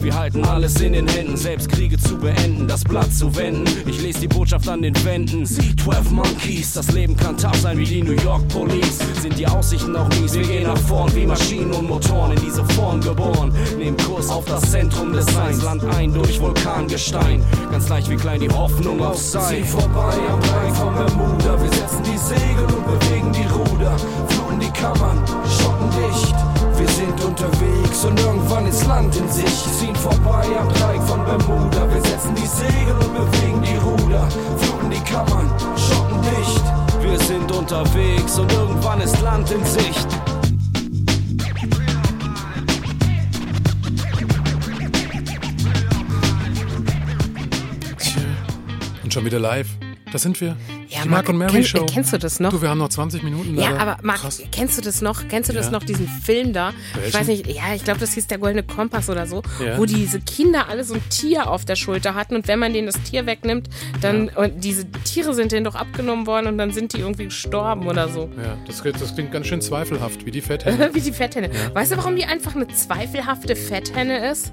[0.00, 3.64] Wir halten alles in den Händen, selbst Kriege zu beenden, das Blatt zu wenden.
[3.86, 5.44] Ich lese die Botschaft an den Wänden.
[5.44, 8.98] Sie 12 Monkeys, das Leben kann tough sein wie die New York Police.
[9.20, 10.32] Sind die Aussichten auch mies?
[10.34, 13.52] Wir gehen nach vorn wie Maschinen und Motoren in diese Form geboren.
[13.76, 17.44] Nehmen Kurs auf das Zentrum des Seins, Land ein durch Vulkangestein.
[17.70, 19.62] Ganz leicht wie klein die Hoffnung auf Sein.
[19.62, 21.62] Zieh vorbei am Rhein von Bermuda.
[21.62, 23.96] Wir setzen die Segel und bewegen die Ruder.
[24.28, 26.59] Fluten die Kammern, schotten dicht.
[26.80, 29.78] Wir sind unterwegs und irgendwann ist Land in Sicht.
[29.78, 31.86] Ziehen vorbei am Dreieck von Bermuda.
[31.92, 34.26] Wir setzen die Segel und bewegen die Ruder.
[34.56, 37.02] Fluten die Kammern, schotten dicht.
[37.02, 40.08] Wir sind unterwegs und irgendwann ist Land in Sicht.
[49.04, 49.68] Und schon wieder live.
[50.10, 50.56] Da sind wir.
[51.00, 51.86] Ja, die Mark und Mary kenn- Show.
[51.86, 52.50] kennst du das noch?
[52.50, 53.56] Du, wir haben noch 20 Minuten.
[53.58, 53.80] Ja, leider.
[53.80, 54.42] aber Marc, Krass.
[54.52, 55.28] kennst du das noch?
[55.28, 55.72] Kennst du das Ja.
[55.72, 56.70] noch, diesen Film da?
[56.94, 57.18] Ich Welchen?
[57.20, 59.78] weiß nicht, ja, ich glaube, das hieß der Goldene Kompass oder so, Ja.
[59.78, 62.86] wo diese Kinder alle so ein Tier auf der Schulter hatten und wenn man denen
[62.86, 63.68] das Tier wegnimmt,
[64.00, 67.86] dann, und diese Tiere sind denen doch abgenommen worden und dann sind die irgendwie gestorben
[67.86, 68.28] oder so.
[68.36, 70.90] Ja, das, das klingt ganz schön zweifelhaft, wie die Fetthenne.
[70.92, 71.50] Wie die Fetthenne.
[71.74, 74.52] Weißt du, warum die einfach eine zweifelhafte Fetthenne ist?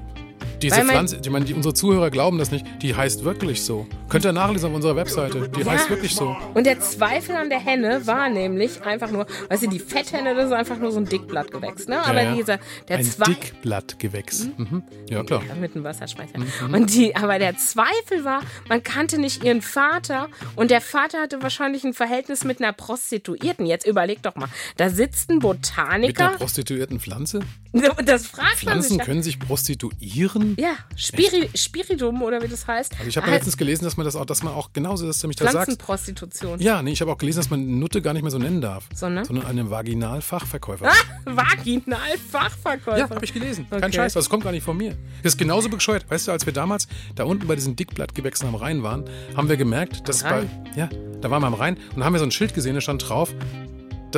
[0.62, 3.88] Diese Pflanze, ich meine, die, unsere Zuhörer glauben das nicht, die heißt wirklich so.
[4.10, 5.50] Könnt ihr nachlesen auf unserer Webseite.
[5.50, 6.36] Die heißt wirklich so.
[6.54, 10.48] Und der Zweifel an der Henne war nämlich einfach nur, weißt du, die Fetthenne, das
[10.48, 12.04] ist einfach nur so ein Dickblattgewächs, ne?
[12.04, 12.36] Aber ja, ja.
[12.36, 13.36] dieser, der Ein Zweifel.
[13.36, 14.50] Dickblattgewächs.
[14.58, 14.84] Mhm.
[15.10, 15.44] Ja, klar.
[15.60, 16.40] mit einem Wasserspeicher.
[16.40, 16.74] Mhm.
[16.74, 21.44] Und die, aber der Zweifel war, man kannte nicht ihren Vater und der Vater hatte
[21.44, 23.66] wahrscheinlich ein Verhältnis mit einer Prostituierten.
[23.66, 26.30] Jetzt überleg doch mal, da sitzt ein Mit Botaniker.
[26.30, 27.42] einer prostituierten Pflanze?
[28.06, 28.60] das fragt man sich.
[28.60, 29.06] Pflanzen ja.
[29.06, 30.47] können sich prostituieren?
[30.58, 32.94] Ja, Spiri Spiritum oder wie das heißt.
[32.98, 35.28] Also ich habe letztens gelesen, dass man das auch, dass man auch genauso, dass du
[35.28, 35.56] mich da sagst.
[35.56, 36.60] Pflanzenprostitution.
[36.60, 38.86] Ja, nee, ich habe auch gelesen, dass man Nutte gar nicht mehr so nennen darf.
[38.94, 39.26] Sondern?
[39.26, 40.92] Sondern eine Vaginalfachverkäuferin.
[40.92, 42.98] Ah, Vaginalfachverkäufer.
[42.98, 43.68] Ja, habe ich gelesen.
[43.70, 43.96] Kein Okay.
[43.96, 44.92] Scheiß, das kommt gar nicht von mir.
[45.24, 46.10] Das ist genauso bescheuert.
[46.10, 49.06] Weißt du, als wir damals da unten bei diesen Dickblattgewächsen am Rhein waren,
[49.36, 50.48] haben wir gemerkt, dass bei.
[50.76, 50.90] Ja,
[51.22, 53.34] da waren wir am Rhein und haben wir so ein Schild gesehen, da stand drauf,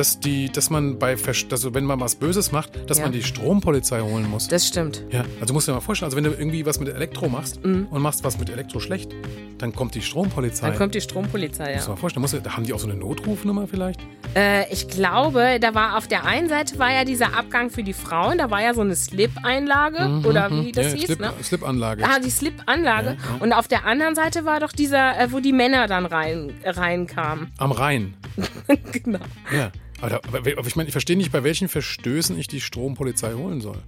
[0.00, 1.14] dass die, dass man bei,
[1.50, 3.04] also wenn man was Böses macht, dass Ja.
[3.04, 4.48] man die Strompolizei holen muss.
[4.48, 5.02] Das stimmt.
[5.10, 7.62] ja, also musst du dir mal vorstellen, also wenn du irgendwie was mit Elektro machst
[7.62, 9.12] und machst was mit Elektro schlecht,
[9.58, 10.68] dann kommt die Strompolizei.
[10.68, 10.70] Mhm.
[10.70, 11.94] Dann kommt die Strompolizei, Musst du ja.
[11.94, 14.00] mal vorstellen, musst du, da haben die auch so eine Notrufnummer vielleicht?
[14.34, 17.92] Äh, ich glaube, da war auf der einen Seite war ja dieser Abgang für die
[17.92, 21.32] Frauen, da war ja so eine Slip-Einlage oder wie das Mhm, ja, hieß, Slip, ne?
[21.42, 22.04] Slip-Anlage.
[22.06, 23.08] Ah, die Slip-Anlage.
[23.08, 23.36] Ja, ja.
[23.40, 27.52] Und auf der anderen Seite war doch dieser, äh, wo die Männer dann rein, reinkamen.
[27.58, 28.14] Am Rhein.
[28.92, 29.18] genau.
[29.54, 29.70] Ja.
[30.00, 33.60] Aber, aber, aber ich meine, ich verstehe nicht, bei welchen Verstößen ich die Strompolizei holen
[33.60, 33.78] soll.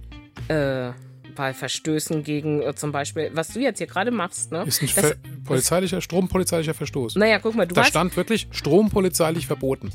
[0.47, 0.91] Äh,
[1.35, 4.63] bei Verstößen gegen äh, zum Beispiel, was du jetzt hier gerade machst, ne?
[4.67, 7.15] Ist ein Das- ver polizeilicher, strompolizeilicher Verstoß.
[7.15, 9.91] naja, guck mal, du da stand wirklich strompolizeilich verboten.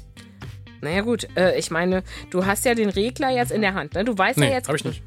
[0.81, 4.05] Naja, gut, äh, ich meine, du hast ja den Regler jetzt in der Hand, ne?
[4.05, 4.69] Du weißt Nee, ja jetzt.
[4.69, 5.03] habe ich nicht.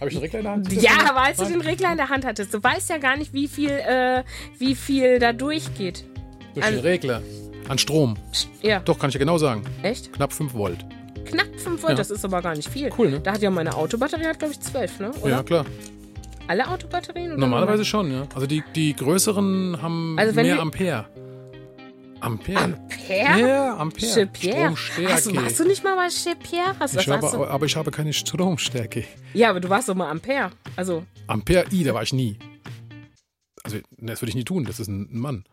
[0.00, 0.72] Habe ich einen Regler in der Hand?
[0.82, 3.46] Ja, als du den Regler in der Hand hattest, du weißt ja gar nicht, wie
[3.46, 4.24] viel, äh,
[4.58, 6.04] wie viel da durchgeht.
[6.54, 7.22] Durch den also- Regler.
[7.68, 8.16] An Strom.
[8.62, 9.62] Ja, Doch, kann ich ja genau sagen.
[9.82, 10.12] echt?
[10.12, 10.84] Knapp 5 Volt.
[11.24, 11.96] Knapp 5 Volt, Ja.
[11.96, 12.90] das ist aber gar nicht viel.
[12.98, 13.20] Cool, ne?
[13.20, 15.10] Da hat ja meine Autobatterie, hat glaube ich 12, ne?
[15.20, 15.30] Oder?
[15.30, 15.64] Ja, klar.
[16.48, 17.38] Alle Autobatterien?
[17.38, 18.26] Normalerweise schon, ja.
[18.34, 21.06] Also die, die größeren haben Also mehr Ampere.
[22.20, 22.58] Ampere?
[22.58, 23.40] Ampere?
[23.40, 24.06] Ja, Ampere.
[24.12, 24.76] Chez Pierre.
[24.76, 25.12] Stromstärke.
[25.12, 26.74] Hast warst du nicht mal bei Chez Pierre?
[26.78, 27.44] Hast, ich habe, hast du?
[27.44, 29.04] aber ich habe keine Stromstärke.
[29.34, 30.50] Ja, aber du warst doch mal Ampere.
[30.76, 32.38] Also, Ampere, I, da war ich nie.
[33.64, 34.64] Also, das würde ich nie tun.
[34.64, 35.44] Das ist ein Mann.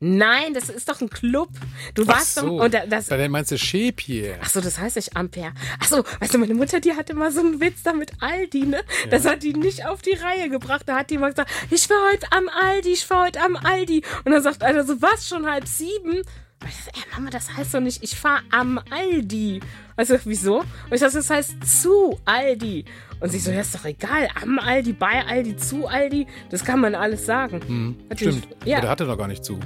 [0.00, 1.48] Nein, das ist doch ein Club.
[1.94, 2.58] Du warst Ach so.
[2.58, 2.64] doch.
[2.64, 4.38] Und da- das, Dann meinst du Chez Pierre.
[4.42, 5.52] Ach so, das heißt nicht Ampere.
[5.80, 8.66] Ach so, weißt du, meine Mutter, die hatte mal so einen Witz da mit Aldi,
[8.66, 8.80] ne?
[9.10, 10.82] Das hat die nicht auf die Reihe gebracht.
[10.86, 14.02] Da hat die mal gesagt, ich war heute am Aldi, ich war heute am Aldi.
[14.24, 16.22] Und dann sagt einer so, was, schon halb sieben?
[16.60, 19.60] Und ich sag, ey, Mama, das heißt doch nicht, ich fahr am Aldi.
[19.96, 20.58] Also, wieso?
[20.60, 22.84] Und ich sag, das heißt zu Aldi.
[23.20, 26.80] Und sie so, ja, ist doch egal, am Aldi, bei Aldi, zu Aldi, das kann
[26.80, 27.96] man alles sagen.
[28.12, 28.46] Die- Stimmt.
[28.46, 29.58] Aber der Ja, hatte doch gar nicht zu.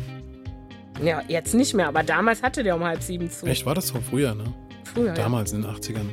[1.02, 3.46] Ja, jetzt nicht mehr, aber damals hatte der um halb sieben zu.
[3.46, 4.44] Echt, war das so früher, ne?
[4.84, 5.14] Früher, ja.
[5.14, 6.06] Damals in den 80ern.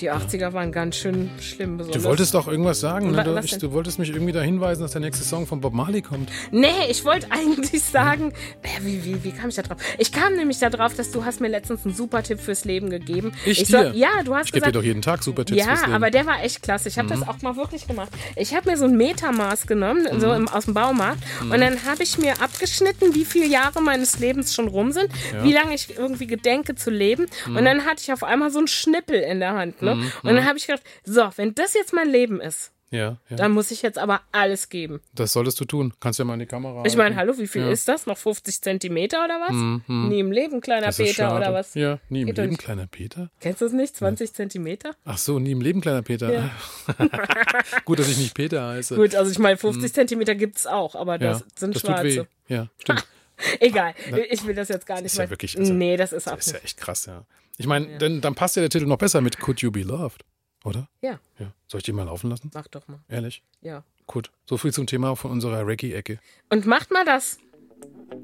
[0.00, 1.72] Die 80er waren ganz schön schlimm.
[1.76, 2.04] Du Besonders.
[2.04, 3.22] wolltest doch irgendwas sagen, ne?
[3.22, 6.00] Du, ich, du wolltest mich irgendwie da hinweisen, dass der nächste Song von Bob Marley
[6.00, 6.30] kommt.
[6.50, 8.32] Nee, ich wollte eigentlich sagen,
[8.62, 9.76] äh, wie, wie, wie kam ich da drauf?
[9.98, 12.88] Ich kam nämlich da drauf, dass du hast mir letztens einen super Tipp fürs Leben
[12.88, 13.32] gegeben.
[13.44, 13.98] Ich soll- dir?
[13.98, 15.90] ja, du hast Ich gebe dir doch jeden Tag super Tipps ja, fürs Leben.
[15.90, 15.96] Mhm.
[15.96, 16.88] aber der war echt klasse.
[16.88, 18.08] Ich habe das auch mal wirklich gemacht.
[18.36, 20.20] Ich habe mir so ein Metamaß genommen, Mhm.
[20.20, 24.18] so im, aus dem Baumarkt, und dann habe ich mir abgeschnitten, wie viele Jahre meines
[24.18, 25.08] Lebens schon rum sind,
[25.42, 27.26] wie lange ich irgendwie gedenke zu leben.
[27.46, 27.56] Mhm.
[27.56, 29.82] Und dann hatte ich auf einmal so einen Schnippel in der Hand.
[29.82, 29.89] Ne?
[29.92, 33.36] Und dann habe ich gedacht, so, wenn das jetzt mein Leben ist, ja, ja.
[33.36, 35.00] dann muss ich jetzt aber alles geben.
[35.14, 35.94] das solltest du tun.
[36.00, 36.82] Kannst ja mal in die Kamera.
[36.84, 37.70] Ich meine, hallo, wie viel Ja.
[37.70, 38.06] ist das?
[38.06, 39.86] Noch 50 Zentimeter oder was?
[39.86, 41.36] Nie im Leben, kleiner Das Peter schade.
[41.36, 41.74] oder was?
[41.74, 43.30] Ja, nie im Geht Leben, kleiner Peter.
[43.38, 43.94] Kennst du das nicht?
[43.94, 44.96] 20 Zentimeter?
[45.04, 46.50] Ach so, nie im Leben, kleiner Peter.
[47.84, 48.96] Gut, dass ich nicht Peter heiße.
[48.96, 51.44] Gut, also ich meine, 50 Zentimeter gibt es auch, aber das Mhm.
[51.44, 52.12] ja, sind das tut weh.
[52.12, 52.28] schwarze.
[52.48, 53.06] Ja, stimmt.
[53.60, 53.94] Egal,
[54.30, 55.30] ich will das jetzt gar nicht ist ja mehr.
[55.30, 57.24] wirklich- also, nee, das ist Das ist ja echt krass, ja.
[57.60, 60.24] Ich meine, dann, dann passt ja der Titel noch besser mit Could You Be Loved,
[60.64, 60.88] oder?
[61.02, 61.52] Ja, Ja.
[61.66, 62.50] Soll ich den mal laufen lassen?
[62.54, 63.00] mach doch mal.
[63.08, 63.42] Ehrlich?
[63.60, 63.84] Ja.
[64.06, 64.30] Gut.
[64.46, 66.18] So viel zum Thema von unserer Reggae-Ecke.
[66.48, 67.38] Und macht mal das.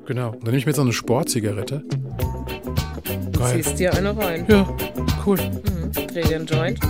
[0.06, 0.30] Genau.
[0.32, 1.84] Dann nehme ich mir jetzt noch eine Sportzigarette.
[3.32, 3.62] Geil.
[3.62, 4.46] Ziehst dir eine rein.
[4.48, 4.74] Ja,
[5.26, 5.36] cool.
[5.92, 6.80] Dreh den Joint.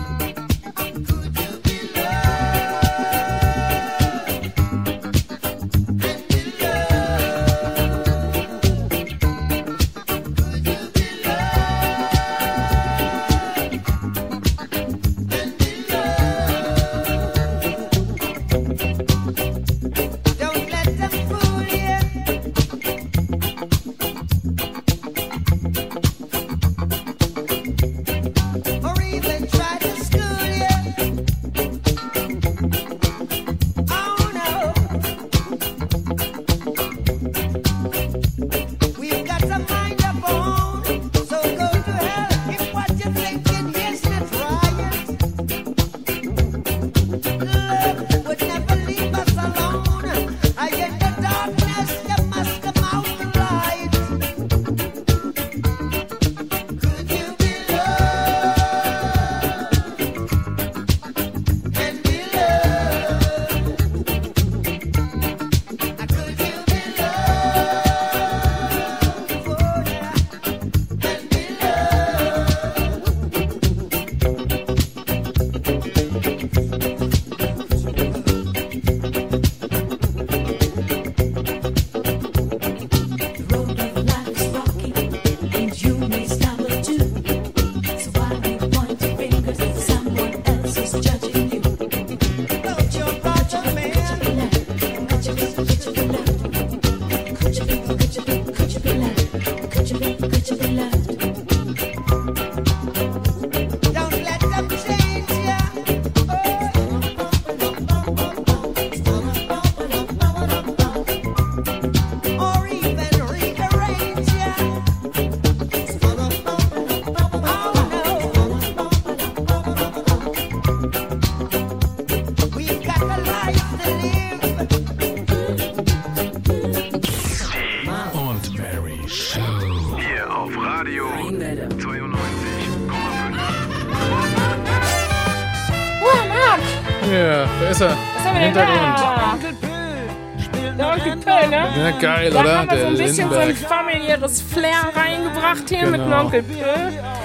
[142.00, 142.58] Geil, Da oder?
[142.58, 143.70] haben wir so ein bisschen so ein Lindenberg.
[143.70, 146.20] familiäres Flair reingebracht hier mit dem Genau.
[146.24, 146.62] Onkel Pö.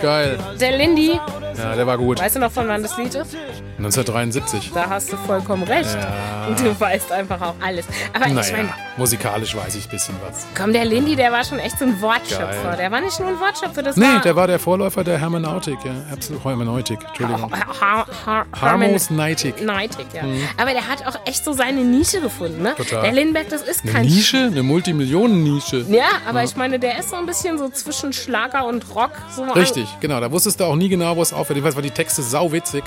[0.02, 0.38] Geil.
[0.60, 1.20] Der Lindy,
[1.58, 2.20] Ja, der war gut.
[2.20, 3.36] weißt du noch, von wann das Lied ist?
[3.78, 4.72] 1973.
[4.74, 5.96] Da hast du vollkommen recht.
[6.00, 6.48] Ja.
[6.48, 7.86] Und du weißt einfach auch alles.
[8.14, 8.70] Aber ich Naja, meine,
[9.02, 10.46] musikalisch weiß ich ein bisschen was.
[10.56, 12.64] komm, der Lindy, der war schon echt so ein Wortschöpfer.
[12.64, 12.78] Geil.
[12.78, 14.22] Der war nicht nur ein Wortschöpfer, das Nee, war...
[14.22, 15.78] der war der Vorläufer der Hermeneutik.
[15.84, 16.44] Ja, absolut.
[16.46, 17.52] Hermeneutik, Entschuldigung.
[17.80, 19.62] Har Har Harmosneitik.
[19.64, 20.24] Neitig, ja.
[20.58, 22.72] Aber der hat auch echt so seine Nische gefunden, ne?
[22.72, 22.84] Mhm.
[22.84, 23.02] Total.
[23.04, 24.38] Der Lindenberg, das ist Eine kein Nische?
[24.38, 25.86] Eine Multimillionen-Nische.
[25.90, 29.12] Ja, aber ich meine, der ist so ein bisschen so zwischen Schlager und Rock.
[29.36, 30.20] So Richtig, genau.
[30.20, 31.58] Da wusstest du auch nie genau, wo es aufhört.
[31.58, 32.84] Ich weiß, war die Texte sauwitzig.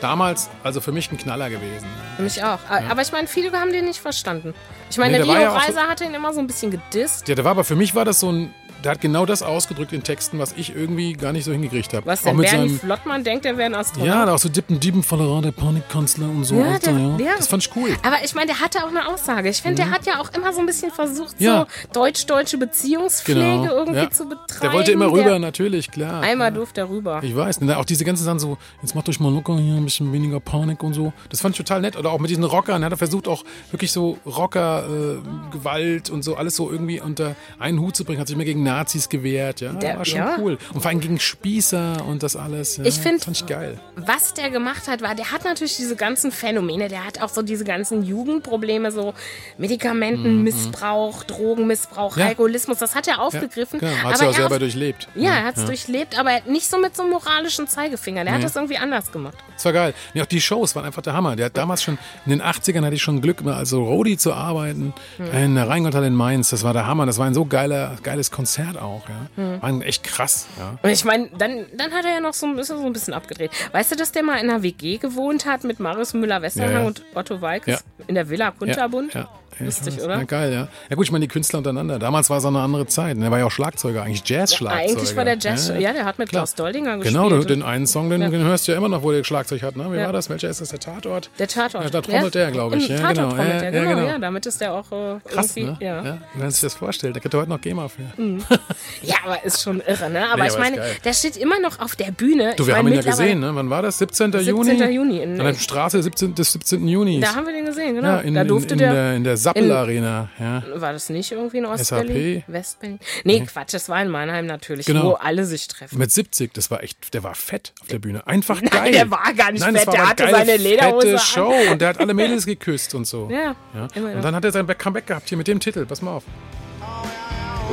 [0.00, 1.86] Damals, also für mich ein Knaller gewesen.
[2.16, 2.58] Für mich auch.
[2.68, 4.54] Aber ich meine, viele haben den nicht verstanden.
[4.90, 6.46] Ich meine, Nee, der der Leo ja auch so- Reiser hatte ihn immer so ein
[6.46, 7.26] bisschen gedisst.
[7.28, 8.54] Ja, der war aber für mich war das so ein.
[8.84, 12.06] Der hat genau das ausgedrückt in Texten, was ich irgendwie gar nicht so hingekriegt habe.
[12.06, 12.36] Was denn?
[12.36, 12.78] mit Bernie seinem.
[12.80, 14.06] Flottmann denkt, er wäre ein Astronaut.
[14.08, 16.56] Ja, da auch so Dippen, Dieben, Voller, der Panikkanzler und so.
[16.56, 17.18] Ja, Alter, der- ja.
[17.18, 17.36] ja.
[17.36, 17.96] Das fand ich cool.
[18.02, 19.48] Aber ich meine, der hatte auch eine Aussage.
[19.48, 21.44] Ich finde, der hat ja auch immer so ein bisschen versucht, Mhm.
[21.44, 23.72] So deutsch-deutsche Beziehungspflege Genau.
[23.74, 24.60] irgendwie zu betreiben.
[24.62, 26.22] Der wollte immer rüber, Der- natürlich, klar.
[26.22, 27.20] Einmal durfte er rüber.
[27.22, 27.58] Ich weiß.
[27.58, 30.38] Und auch diese ganzen Sachen so, jetzt macht euch mal locker hier, ein bisschen weniger
[30.40, 31.12] Panik und so.
[31.30, 31.96] Das fand ich total nett.
[31.96, 32.82] Oder auch mit diesen Rockern.
[32.82, 35.16] Er hat versucht auch wirklich so Rocker, äh,
[35.52, 38.20] Gewalt und so alles so irgendwie unter einen Hut zu bringen.
[38.20, 39.60] Hat sich mehr gegen Nazis gewehrt.
[39.60, 40.36] Ja, Der- war schon ja.
[40.38, 40.58] cool.
[40.74, 42.76] Und vor allem gegen Spießer und das alles.
[42.76, 43.78] Ja, Ich find- Fand ich geil.
[43.96, 47.42] was der gemacht hat, war, der hat natürlich diese ganzen Phänomene, der hat auch so
[47.42, 49.14] diese ganzen Jugendprobleme, so
[49.58, 52.28] Medikamentenmissbrauch, Drogenmissbrauch, Mhm, Ja.
[52.28, 53.80] Alkoholismus, das hat er aufgegriffen.
[53.80, 55.08] Genau, hat aber sie auch er selber auf- durchlebt.
[55.14, 58.24] Ja, er hat es durchlebt, aber nicht so mit so einem moralischen Zeigefinger.
[58.24, 59.36] Der hat das irgendwie anders gemacht.
[59.54, 59.94] Das war geil.
[60.14, 61.36] Ja, auch die Shows waren einfach der Hammer.
[61.36, 64.16] Der hat damals schon, in den 80ern hatte ich schon Glück, mal als so Roadie
[64.16, 64.92] zu arbeiten.
[65.32, 66.50] In der Rheingotthalle in Mainz.
[66.50, 67.06] Das war der Hammer.
[67.06, 69.02] Das war ein so geiler, geiles Konzert auch.
[69.36, 69.62] Ja.
[69.62, 70.46] War echt krass.
[70.58, 70.78] Ja.
[70.82, 73.14] Und ich meine, dann, dann hat er ja noch so, ist er so ein bisschen
[73.14, 73.50] abgedreht.
[73.72, 76.86] Weißt du, dass der mal in einer WG gewohnt hat mit Marius Müller-Westernhang Ja, ja.
[76.86, 78.04] und Otto Walkes Ja.
[78.06, 79.14] in der Villa Kunterbund?
[79.14, 79.60] Ja, ja.
[79.60, 80.16] Ja, Lustig, ich oder?
[80.18, 80.68] Ja, geil, ja.
[80.90, 81.98] Ja gut, ich meine, die Künstler untereinander.
[81.98, 83.16] Damals war es auch eine andere Zeit.
[83.18, 84.90] Er war ja auch Schlagzeuger, eigentlich Jazz-Schlagzeuger.
[84.98, 86.40] Eigentlich war der Jazz, ja, der hat mit Klar.
[86.42, 87.14] Klaus Doldinger gespielt.
[87.14, 88.28] Genau, du, und- den einen Song, den, Ja.
[88.28, 89.76] den hörst du ja immer noch, wo der Schlagzeug hat.
[89.76, 89.90] Ne?
[89.92, 90.06] Wie Ja.
[90.06, 90.28] war das?
[90.30, 90.68] Welcher ist das?
[90.70, 91.30] Der Tatort?
[91.38, 91.84] Der Tatort.
[91.84, 92.88] Ja, da trommelt der, glaube ich.
[92.88, 93.28] Ja, genau.
[93.28, 93.96] trommelt Ja, der, ja, genau.
[93.96, 94.06] genau.
[94.08, 95.86] Ja, damit ist der auch äh, Krass, irgendwie, ne?
[95.86, 96.04] ja.
[96.04, 96.18] Ja.
[96.34, 98.02] Wenn man sich das vorstellt, da könnte heute noch GEMA für.
[99.02, 100.26] ja, aber ist schon irre, ne?
[100.32, 102.54] Aber Nee, ich meine, der steht immer noch auf der Bühne.
[102.56, 103.50] Du, ich wir meine, haben ihn ja gesehen, ne?
[103.54, 103.98] Wann war das?
[103.98, 104.32] 17.
[104.32, 104.46] 17.
[104.54, 104.92] Juni?
[104.92, 106.86] Juni in- An der Straße 17, des 17.
[106.88, 107.20] Juni.
[107.20, 108.20] Da haben wir den gesehen, genau.
[108.20, 110.28] ja, da durfte der, der, in der Sappel-Arena.
[110.38, 110.62] Ja.
[110.80, 112.42] War das nicht irgendwie in Ostberlin?
[112.46, 112.98] Westberlin?
[113.24, 115.04] Nee, Quatsch, das war in Mannheim natürlich, Genau.
[115.04, 115.98] wo alle sich treffen.
[115.98, 118.26] Mit 70, das war echt, der war fett auf der Bühne.
[118.26, 118.92] Einfach Nein, geil.
[118.92, 121.26] der war gar nicht Nein, fett, der hatte geile, seine Lederhose fette an.
[121.26, 123.28] Show und der hat alle Mädels geküsst und so.
[123.30, 123.88] Ja, Ja.
[123.94, 125.86] Und dann hat er sein Comeback gehabt hier mit dem Titel.
[125.86, 126.24] Pass mal auf.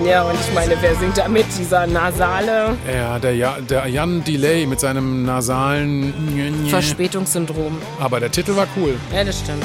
[0.04, 1.46] Ja, und ich meine, wer singt da mit?
[1.58, 6.66] Dieser nasale Ja, der, ja, der Jan Delay mit seinem nasalen.
[6.68, 7.78] Verspätungssyndrom.
[8.00, 8.96] Aber der Titel war cool.
[9.14, 9.64] Ja, das stimmt.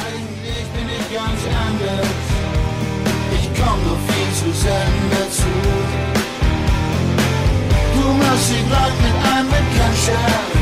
[4.52, 5.52] Viel zu.
[7.94, 10.52] Du machst sie grad mit einem Bekanntschaft,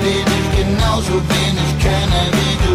[0.00, 2.74] den ich genauso wenig kenne wie du.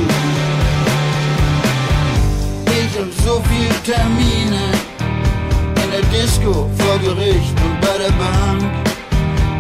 [2.80, 4.66] Ich hab so viel Termine
[5.84, 8.62] in der Disco, vor Gericht und bei der Bank.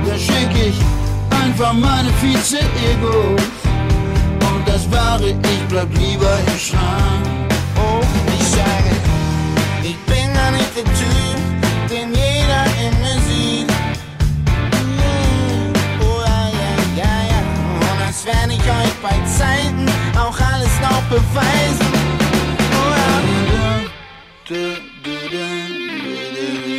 [0.05, 0.77] Da schick ich
[1.43, 3.41] einfach meine Vize-Egos.
[4.51, 7.25] Und das wahre Ich bleib lieber im Schrank.
[7.77, 8.28] Oh,
[10.83, 10.93] der
[11.89, 13.71] den jeder in mir sieht.
[15.99, 16.41] Oh ja,
[16.95, 17.41] ja, ja.
[17.91, 19.85] Und als wenn ich euch bei Zeiten
[20.17, 21.91] auch alles noch beweisen.
[22.71, 23.15] Oh ja.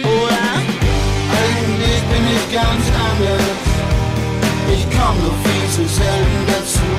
[0.05, 0.51] Oh ja.
[1.41, 3.59] Eigentlich bin ich ganz anders.
[4.73, 6.91] Ich komm nur viel zu selten dazu.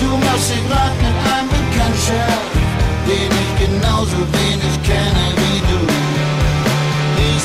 [0.00, 2.63] Du machst dich grad mit einem Bekanntschaft,
[3.06, 5.80] den ich genauso wenig kenne wie du.
[7.28, 7.44] Ich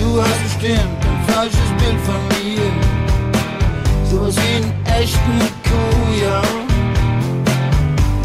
[0.00, 2.66] du hast bestimmt ein falsches Bild von mir.
[4.10, 6.42] Sowas wie einen echten Kuh, ja.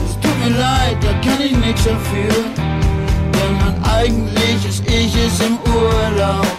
[0.06, 2.44] Es tut mir leid, da kann ich nichts dafür.
[3.34, 6.57] Denn mein eigentliches Ich ist im Urlaub.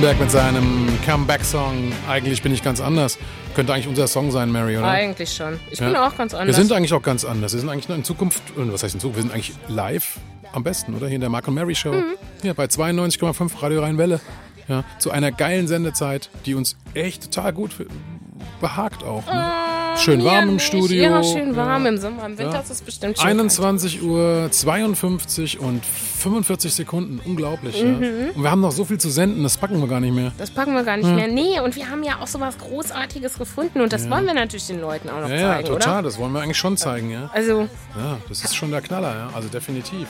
[0.00, 1.92] Lindenberg mit seinem Comeback-Song.
[2.08, 3.18] Eigentlich bin ich ganz anders.
[3.54, 4.88] Könnte eigentlich unser Song sein, Mary, oder?
[4.88, 5.60] Eigentlich schon.
[5.70, 6.06] Ich bin Ja.
[6.08, 6.56] auch ganz anders.
[6.56, 7.52] Wir sind eigentlich auch ganz anders.
[7.52, 10.18] Wir sind eigentlich nur in Zukunft, äh, was heißt in Zukunft, wir sind eigentlich live
[10.54, 11.06] am besten, oder?
[11.06, 11.92] Hier in der Mark und Mary Show.
[11.92, 12.14] Mhm.
[12.40, 14.20] Hier bei 92,5 Radio Rhein-Welle.
[14.68, 17.72] Ja, zu einer geilen Sendezeit, die uns echt total gut
[18.62, 19.26] behagt auch.
[19.26, 19.52] Ne?
[19.98, 20.66] Schön warm im nicht.
[20.66, 21.02] Studio.
[21.02, 21.90] Ja, schön warm Ja.
[21.90, 22.24] im Sommer.
[22.24, 22.60] Im Winter Ja.
[22.60, 23.26] ist es bestimmt schön.
[23.28, 25.82] 21 Uhr 52 und
[26.20, 27.20] 45 Sekunden.
[27.24, 27.78] Unglaublich.
[27.80, 27.86] Ja.
[27.86, 28.30] Mhm.
[28.34, 30.32] Und wir haben noch so viel zu senden, das packen wir gar nicht mehr.
[30.38, 31.16] Das packen wir gar nicht Hm.
[31.16, 31.28] mehr.
[31.28, 34.66] Nee, und wir haben ja auch so was Großartiges gefunden und das wollen wir natürlich
[34.66, 35.92] den Leuten auch noch Ja, ja, zeigen, total.
[35.94, 36.02] oder?
[36.02, 37.30] Das wollen wir eigentlich schon zeigen, ja.
[37.32, 39.30] Also, Ja, das ist schon der Knaller, ja.
[39.34, 40.02] Also definitiv.
[40.02, 40.06] Ja.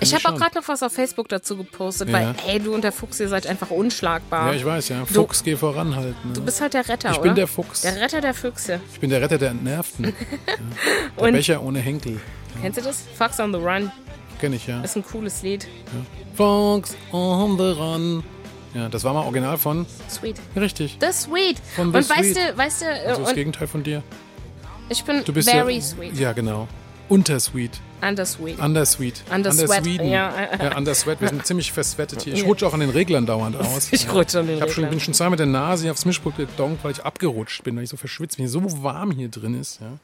[0.00, 2.14] ich habe auch gerade noch was auf Facebook dazu gepostet, Ja.
[2.14, 4.48] weil, ey, du und der Fuchs, ihr seid einfach unschlagbar.
[4.48, 5.04] Ja, ich weiß, ja.
[5.04, 6.24] Fuchs, geh voran halt.
[6.24, 6.32] Ne?
[6.32, 7.22] Du bist halt der Retter, Ich oder?
[7.24, 7.82] bin der Fuchs.
[7.82, 8.80] Der Retter der Füchse.
[8.92, 10.04] Ich bin der Retter der Entnervten.
[10.06, 10.12] ja.
[11.16, 12.20] Der Und- Becher ohne Henkel.
[12.60, 13.04] Kennst du das?
[13.16, 13.90] Fox on the Run
[14.42, 14.80] Kenn ich, ja.
[14.80, 15.68] ist ein cooles Lied.
[16.34, 18.24] Fox on the run.
[18.74, 19.86] Ja, das war mal original von.
[20.10, 20.34] Sweet.
[20.56, 20.98] Richtig.
[21.00, 21.60] The Sweet.
[21.76, 22.36] Von und The weißt Sweet.
[22.36, 24.02] du, weißt du, äh, Also das und Gegenteil von dir.
[24.88, 26.18] ich bin Du bist very ja, sweet.
[26.18, 26.66] Ja, genau.
[27.08, 27.70] Untersweet.
[28.00, 28.58] Undersweet.
[28.58, 29.22] Undersweet.
[29.32, 30.08] Undersweeten.
[30.08, 30.32] ja.
[30.60, 31.20] ja, Undersweat.
[31.20, 32.34] Wir sind ziemlich verswettet hier.
[32.34, 33.92] Ich rutsche auch an den Reglern dauernd aus.
[33.92, 34.90] Ich rutsche an den Ich Reglern.
[34.90, 37.84] bin schon zweimal mit der Nase hier aufs Mischpult gedonkt, weil ich abgerutscht bin, weil
[37.84, 39.80] ich so verschwitzt bin, so warm hier drin ist.
[39.80, 39.98] Ja.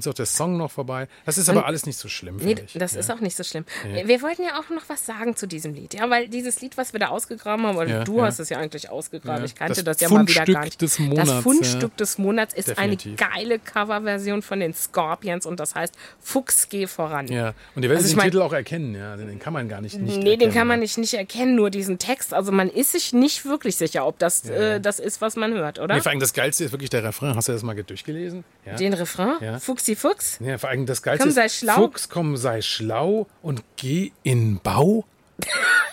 [0.00, 1.08] Jetzt ist auch der Song noch vorbei.
[1.26, 2.72] Das ist aber alles nicht so schlimm, Nee, ich.
[2.74, 3.00] das ja.
[3.00, 3.64] ist auch nicht so schlimm.
[4.04, 5.94] Wir wollten ja auch noch was sagen zu diesem Lied.
[5.94, 8.24] Ja, weil dieses Lied, was wir da ausgegraben haben, oder Ja, du ja.
[8.24, 9.44] hast es ja eigentlich ausgegraben.
[9.44, 10.80] Ich kannte Das das, ja mal wieder gar nicht.
[10.80, 13.18] des Monats, das Fundstück des Monats ist Definitiv.
[13.20, 17.26] eine geile Coverversion von den Scorpions und das heißt Fuchs, geh voran.
[17.28, 19.16] Ja, und ihr werdet Also ich den mein- Titel auch erkennen, ja.
[19.16, 20.54] Den kann man gar nicht, nicht Nee, den erkennen.
[20.54, 22.32] kann man nicht, nicht erkennen, nur diesen Text.
[22.34, 25.78] Also man ist sich nicht wirklich sicher, ob das äh, das ist, was man hört,
[25.78, 25.94] oder?
[25.94, 27.34] Nee, vor allem das Geilste ist wirklich der Refrain.
[27.36, 28.44] Hast du das mal durchgelesen?
[28.78, 29.34] Den Refrain?
[29.40, 29.58] Ja.
[29.58, 30.38] Fuchsi Fuchs?
[30.40, 31.74] Ja, vor allem das Geilste Komm, ist, sei schlau.
[31.74, 35.04] Fuchs, komm, sei schlau und geh in Bau.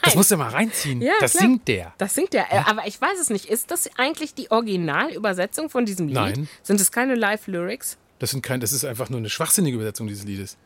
[0.04, 1.02] Das musst du mal reinziehen.
[1.02, 1.44] Ja, das klar.
[1.44, 1.94] singt der.
[1.98, 2.52] Das singt er.
[2.52, 3.46] Äh, Aber ich weiß es nicht.
[3.46, 6.16] Ist das eigentlich die Originalübersetzung von diesem Lied?
[6.16, 6.50] Nein.
[6.64, 7.98] Sind es keine Live-Lyrics?
[8.20, 10.58] Das, sind kein, das ist einfach nur eine schwachsinnige Übersetzung dieses Liedes.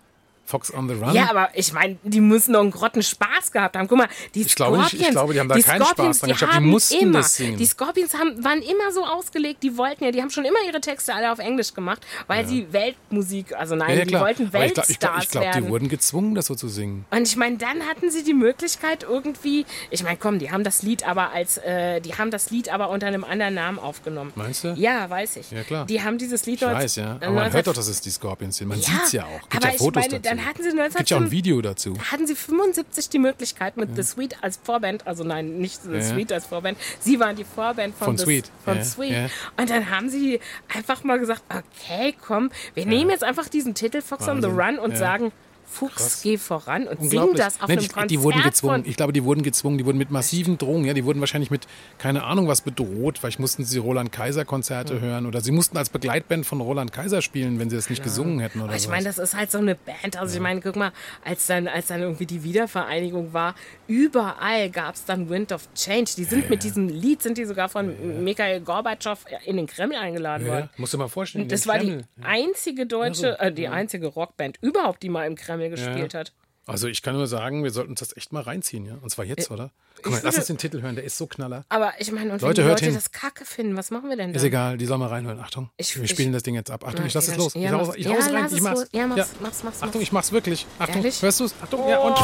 [0.52, 1.14] Fox on the Run.
[1.16, 3.88] Ja, aber ich meine, die müssen doch einen Grotten Spaß gehabt haben.
[3.88, 6.20] Guck mal, die Ich glaube nicht- Scorpions, ich glaube, die haben da keinen Scorpions, Spaß
[6.20, 6.28] dran.
[6.28, 7.58] die Ich glaube, die haben mussten immer, das singen.
[7.58, 10.82] Die Scorpions haben, waren immer so ausgelegt, die wollten ja, die haben schon immer ihre
[10.82, 14.54] Texte alle auf Englisch gemacht, weil sie Weltmusik, also nein, ja, ja, die wollten ich
[14.54, 15.64] Weltstars ich glaub, ich glaub, werden.
[15.66, 17.06] die wurden gezwungen, das so zu singen.
[17.10, 20.84] Und ich meine, dann hatten sie die Möglichkeit irgendwie, ich meine, komm, die haben das
[20.84, 24.32] Lied aber als, äh, die haben das Lied aber unter einem anderen Namen aufgenommen.
[24.36, 24.74] Meinst du?
[24.74, 25.52] Ja, weiß ich.
[25.52, 25.86] Ja, klar.
[25.86, 27.18] Die haben dieses Lied Ich weiß, ja.
[27.22, 28.68] Aber man hört doch, dass es die Scorpions sind.
[28.68, 29.49] Man sieht es ja auch.
[29.49, 30.36] Gibt aber ja Fotos ich meine, dazu.
[30.41, 31.97] Dann hatten sie Gibt ja auch 19, ein Video dazu.
[32.11, 36.01] hatten sie 75 die Möglichkeit mit The Sweet als Vorband, also nein, nicht The Ja.
[36.01, 39.11] Sweet als Vorband, sie waren die Vorband von, Von The, Sweet, Von ja, Sweet.
[39.11, 39.29] ja.
[39.57, 40.39] Und dann haben sie
[40.73, 44.59] einfach mal gesagt, okay, komm, wir nehmen jetzt einfach diesen Titel Fox on the Wahnsinn.
[44.77, 44.97] Run und Ja.
[44.97, 45.31] sagen,
[45.72, 48.82] Fuchs, geh voran und sing das auf Nee, einem die, Konzert die wurden gezwungen.
[48.84, 49.78] von Ich glaube, die wurden gezwungen.
[49.78, 50.86] Die wurden mit massiven Drohungen.
[50.86, 51.65] Ja, die wurden wahrscheinlich mit
[51.97, 53.17] keine Ahnung was bedroht.
[53.19, 57.22] Vielleicht mussten sie Roland Kaiser Konzerte hören oder sie mussten als Begleitband von Roland Kaiser
[57.22, 59.59] spielen, wenn sie das nicht gesungen hätten oder Aber ich meine, das ist halt so
[59.59, 60.17] eine Band.
[60.17, 60.91] Also ich meine, guck mal,
[61.24, 63.55] als dann, als dann irgendwie die Wiedervereinigung war,
[63.88, 66.11] überall gab es dann Wind of Change.
[66.17, 70.47] Die sind mit diesem Lied, sind die sogar von Mikhail Gorbatschow in den Kreml eingeladen
[70.47, 70.69] ja, worden.
[70.78, 71.47] musst du mal vorstellen.
[71.47, 72.05] Das war die Kreml.
[72.24, 76.34] einzige deutsche, äh, die einzige Rockband überhaupt, die mal im Kreml gespielt hat.
[76.68, 78.93] Also ich kann nur sagen, wir sollten uns das echt mal reinziehen, ja.
[79.01, 79.72] Und zwar jetzt, oder?
[80.03, 80.93] Guck mal, ich lass würde- uns den Titel hören.
[80.95, 81.66] Der ist so knaller.
[81.70, 82.93] Aber ich meine, und wenn Leute, die hört Leute hin.
[82.93, 84.38] das Kacke finden, was machen wir denn da?
[84.38, 85.39] Ist egal, die sollen mal reinhören.
[85.39, 86.86] Achtung, Ich- wir ich- spielen das Ding jetzt ab.
[86.88, 87.55] Achtung, ich lass es los.
[87.55, 87.95] Ich ja, mach's.
[87.95, 88.80] ich Ja, hau's rein, lass ich es mach's.
[88.80, 88.89] los.
[88.93, 90.68] Ja, mach's, mach's, mach's, Achtung, ich mach's wirklich.
[90.78, 91.20] Achtung, Ehrlich?
[91.22, 91.55] hörst du's?
[91.64, 92.16] Achtung, ja und...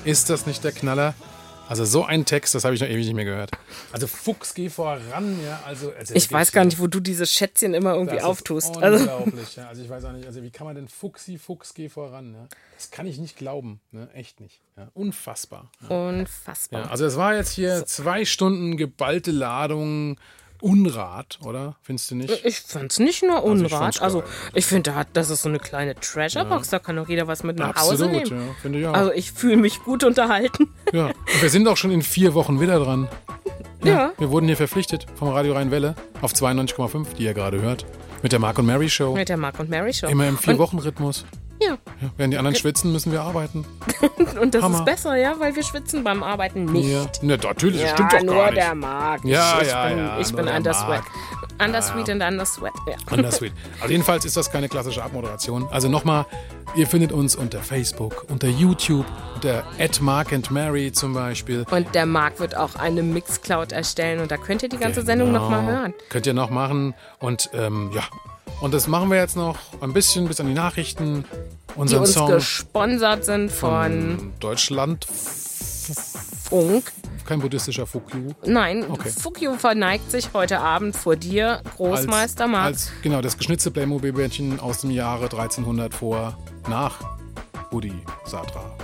[0.07, 1.14] Ist das nicht der Knaller?
[1.68, 3.50] Also so ein Text, das habe ich noch ewig nicht mehr gehört.
[3.90, 5.61] Also Fuchs, geh voran, ja.
[5.66, 8.76] Also, also Ich weiß gar nicht, wo du diese Schätzchen immer irgendwie Das auftust.
[8.76, 9.66] Ist Also, unglaublich, ja.
[9.66, 12.46] Also ich weiß auch nicht, also wie kann man denn Fuchsi, Fuchs, geh voran, ja?
[12.76, 14.09] Das kann ich nicht glauben, ne?
[14.14, 14.61] Echt nicht.
[14.76, 14.88] Ja?
[14.94, 15.72] Unfassbar.
[15.88, 16.82] unfassbar.
[16.82, 20.20] Ja, also es war jetzt hier zwei Stunden geballte Ladung
[20.61, 21.76] Unrat, oder?
[21.82, 22.44] Findest du nicht?
[22.44, 24.00] Ich find's nicht nur ich Unrat.
[24.02, 24.22] Also,
[24.54, 26.70] ich finde, da hat- das ist so eine kleine Treasure-Box.
[26.70, 28.46] Da kann doch jeder was mit nach Hause Absolut, nehmen.
[28.48, 28.94] ja, finde ich auch.
[28.94, 30.68] Also, ich fühle mich gut unterhalten.
[30.92, 31.07] ja.
[31.07, 33.09] Und wir sind auch schon in vier Wochen wieder dran.
[33.84, 34.12] Ja.
[34.18, 37.84] Wir wurden hier verpflichtet vom Radio Rhein-Welle auf 92,5, die ihr gerade hört.
[38.22, 39.14] Mit der Mark und Mary Show.
[39.14, 40.07] Mit der Mark und Mary Show.
[40.09, 41.24] Immer im Vier-Wochen-Rhythmus.
[42.01, 42.07] Ja.
[42.07, 43.64] Ja, während die anderen schwitzen, müssen wir arbeiten.
[44.40, 44.78] Und das Hammer.
[44.78, 46.88] ist besser, ja, weil wir schwitzen beim Arbeiten nicht.
[46.88, 48.57] Ja, ne, natürlich, das Ja, stimmt doch nur gar nicht.
[48.59, 49.24] der Mark.
[49.24, 51.03] Ja, ich, ja, bin, ja, Ich nur bin der undersweat.
[51.59, 52.72] Undersweet und undersweat.
[52.86, 52.97] Ja.
[53.16, 53.53] Undersweet.
[53.80, 55.66] Also jedenfalls ist das keine klassische Abmoderation.
[55.70, 56.26] Also nochmal,
[56.74, 59.64] ihr findet uns unter Facebook, unter YouTube, unter
[60.01, 61.64] @markandmary zum Beispiel.
[61.70, 65.28] Und der Mark wird auch eine Mixcloud erstellen und da könnt ihr die ganze Sendung
[65.28, 65.40] Genau.
[65.44, 65.94] nochmal hören.
[66.11, 66.94] Könnt ihr noch machen.
[67.20, 68.03] Und ähm, ja,
[68.61, 71.24] und das machen wir jetzt noch ein bisschen bis an die Nachrichten.
[71.74, 75.07] Die Unseren uns Song gesponsert sind von Deutschland,
[76.48, 76.92] Funk.
[77.26, 78.30] kein buddhistischer Fukyu.
[78.44, 79.11] Nein, Okay.
[79.11, 82.66] Fukio verneigt sich heute Abend vor dir, Großmeister Mark.
[82.66, 86.38] Als, genau, das geschnitzte Playmobil-Bärchen aus dem Jahre 1300 vor,
[86.68, 86.98] nach
[87.70, 88.74] Bodhisattva.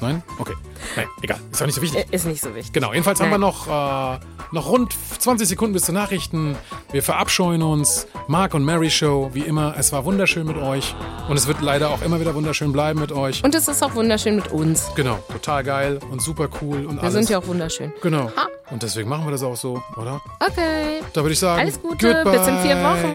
[0.00, 0.22] Nein?
[0.38, 0.52] Okay.
[0.94, 1.38] Nein, egal.
[1.50, 2.06] Ist auch nicht so wichtig.
[2.10, 2.72] Äh, Ist nicht so wichtig.
[2.72, 3.40] Genau, jedenfalls haben wir Nein.
[3.40, 4.18] noch, äh,
[4.52, 6.54] noch rund 20 Sekunden bis zu Nachrichten.
[6.92, 8.06] Wir verabscheuen uns.
[8.28, 9.74] Mark und Mary Show, wie immer.
[9.78, 10.94] Es war wunderschön mit euch.
[11.28, 13.42] Und es wird leider auch immer wieder wunderschön bleiben mit euch.
[13.42, 14.86] Und es ist auch wunderschön mit uns.
[14.94, 17.14] Genau, total geil und super cool und Wir alles.
[17.14, 17.92] sind ja auch wunderschön.
[18.02, 18.30] Genau.
[18.36, 18.46] Ha.
[18.70, 20.20] Und deswegen machen wir das auch so, oder?
[20.40, 21.00] Okay.
[21.12, 22.84] Da würde ich sagen, Alles Gute, bis in vier goodbye.
[22.84, 23.04] Wochen.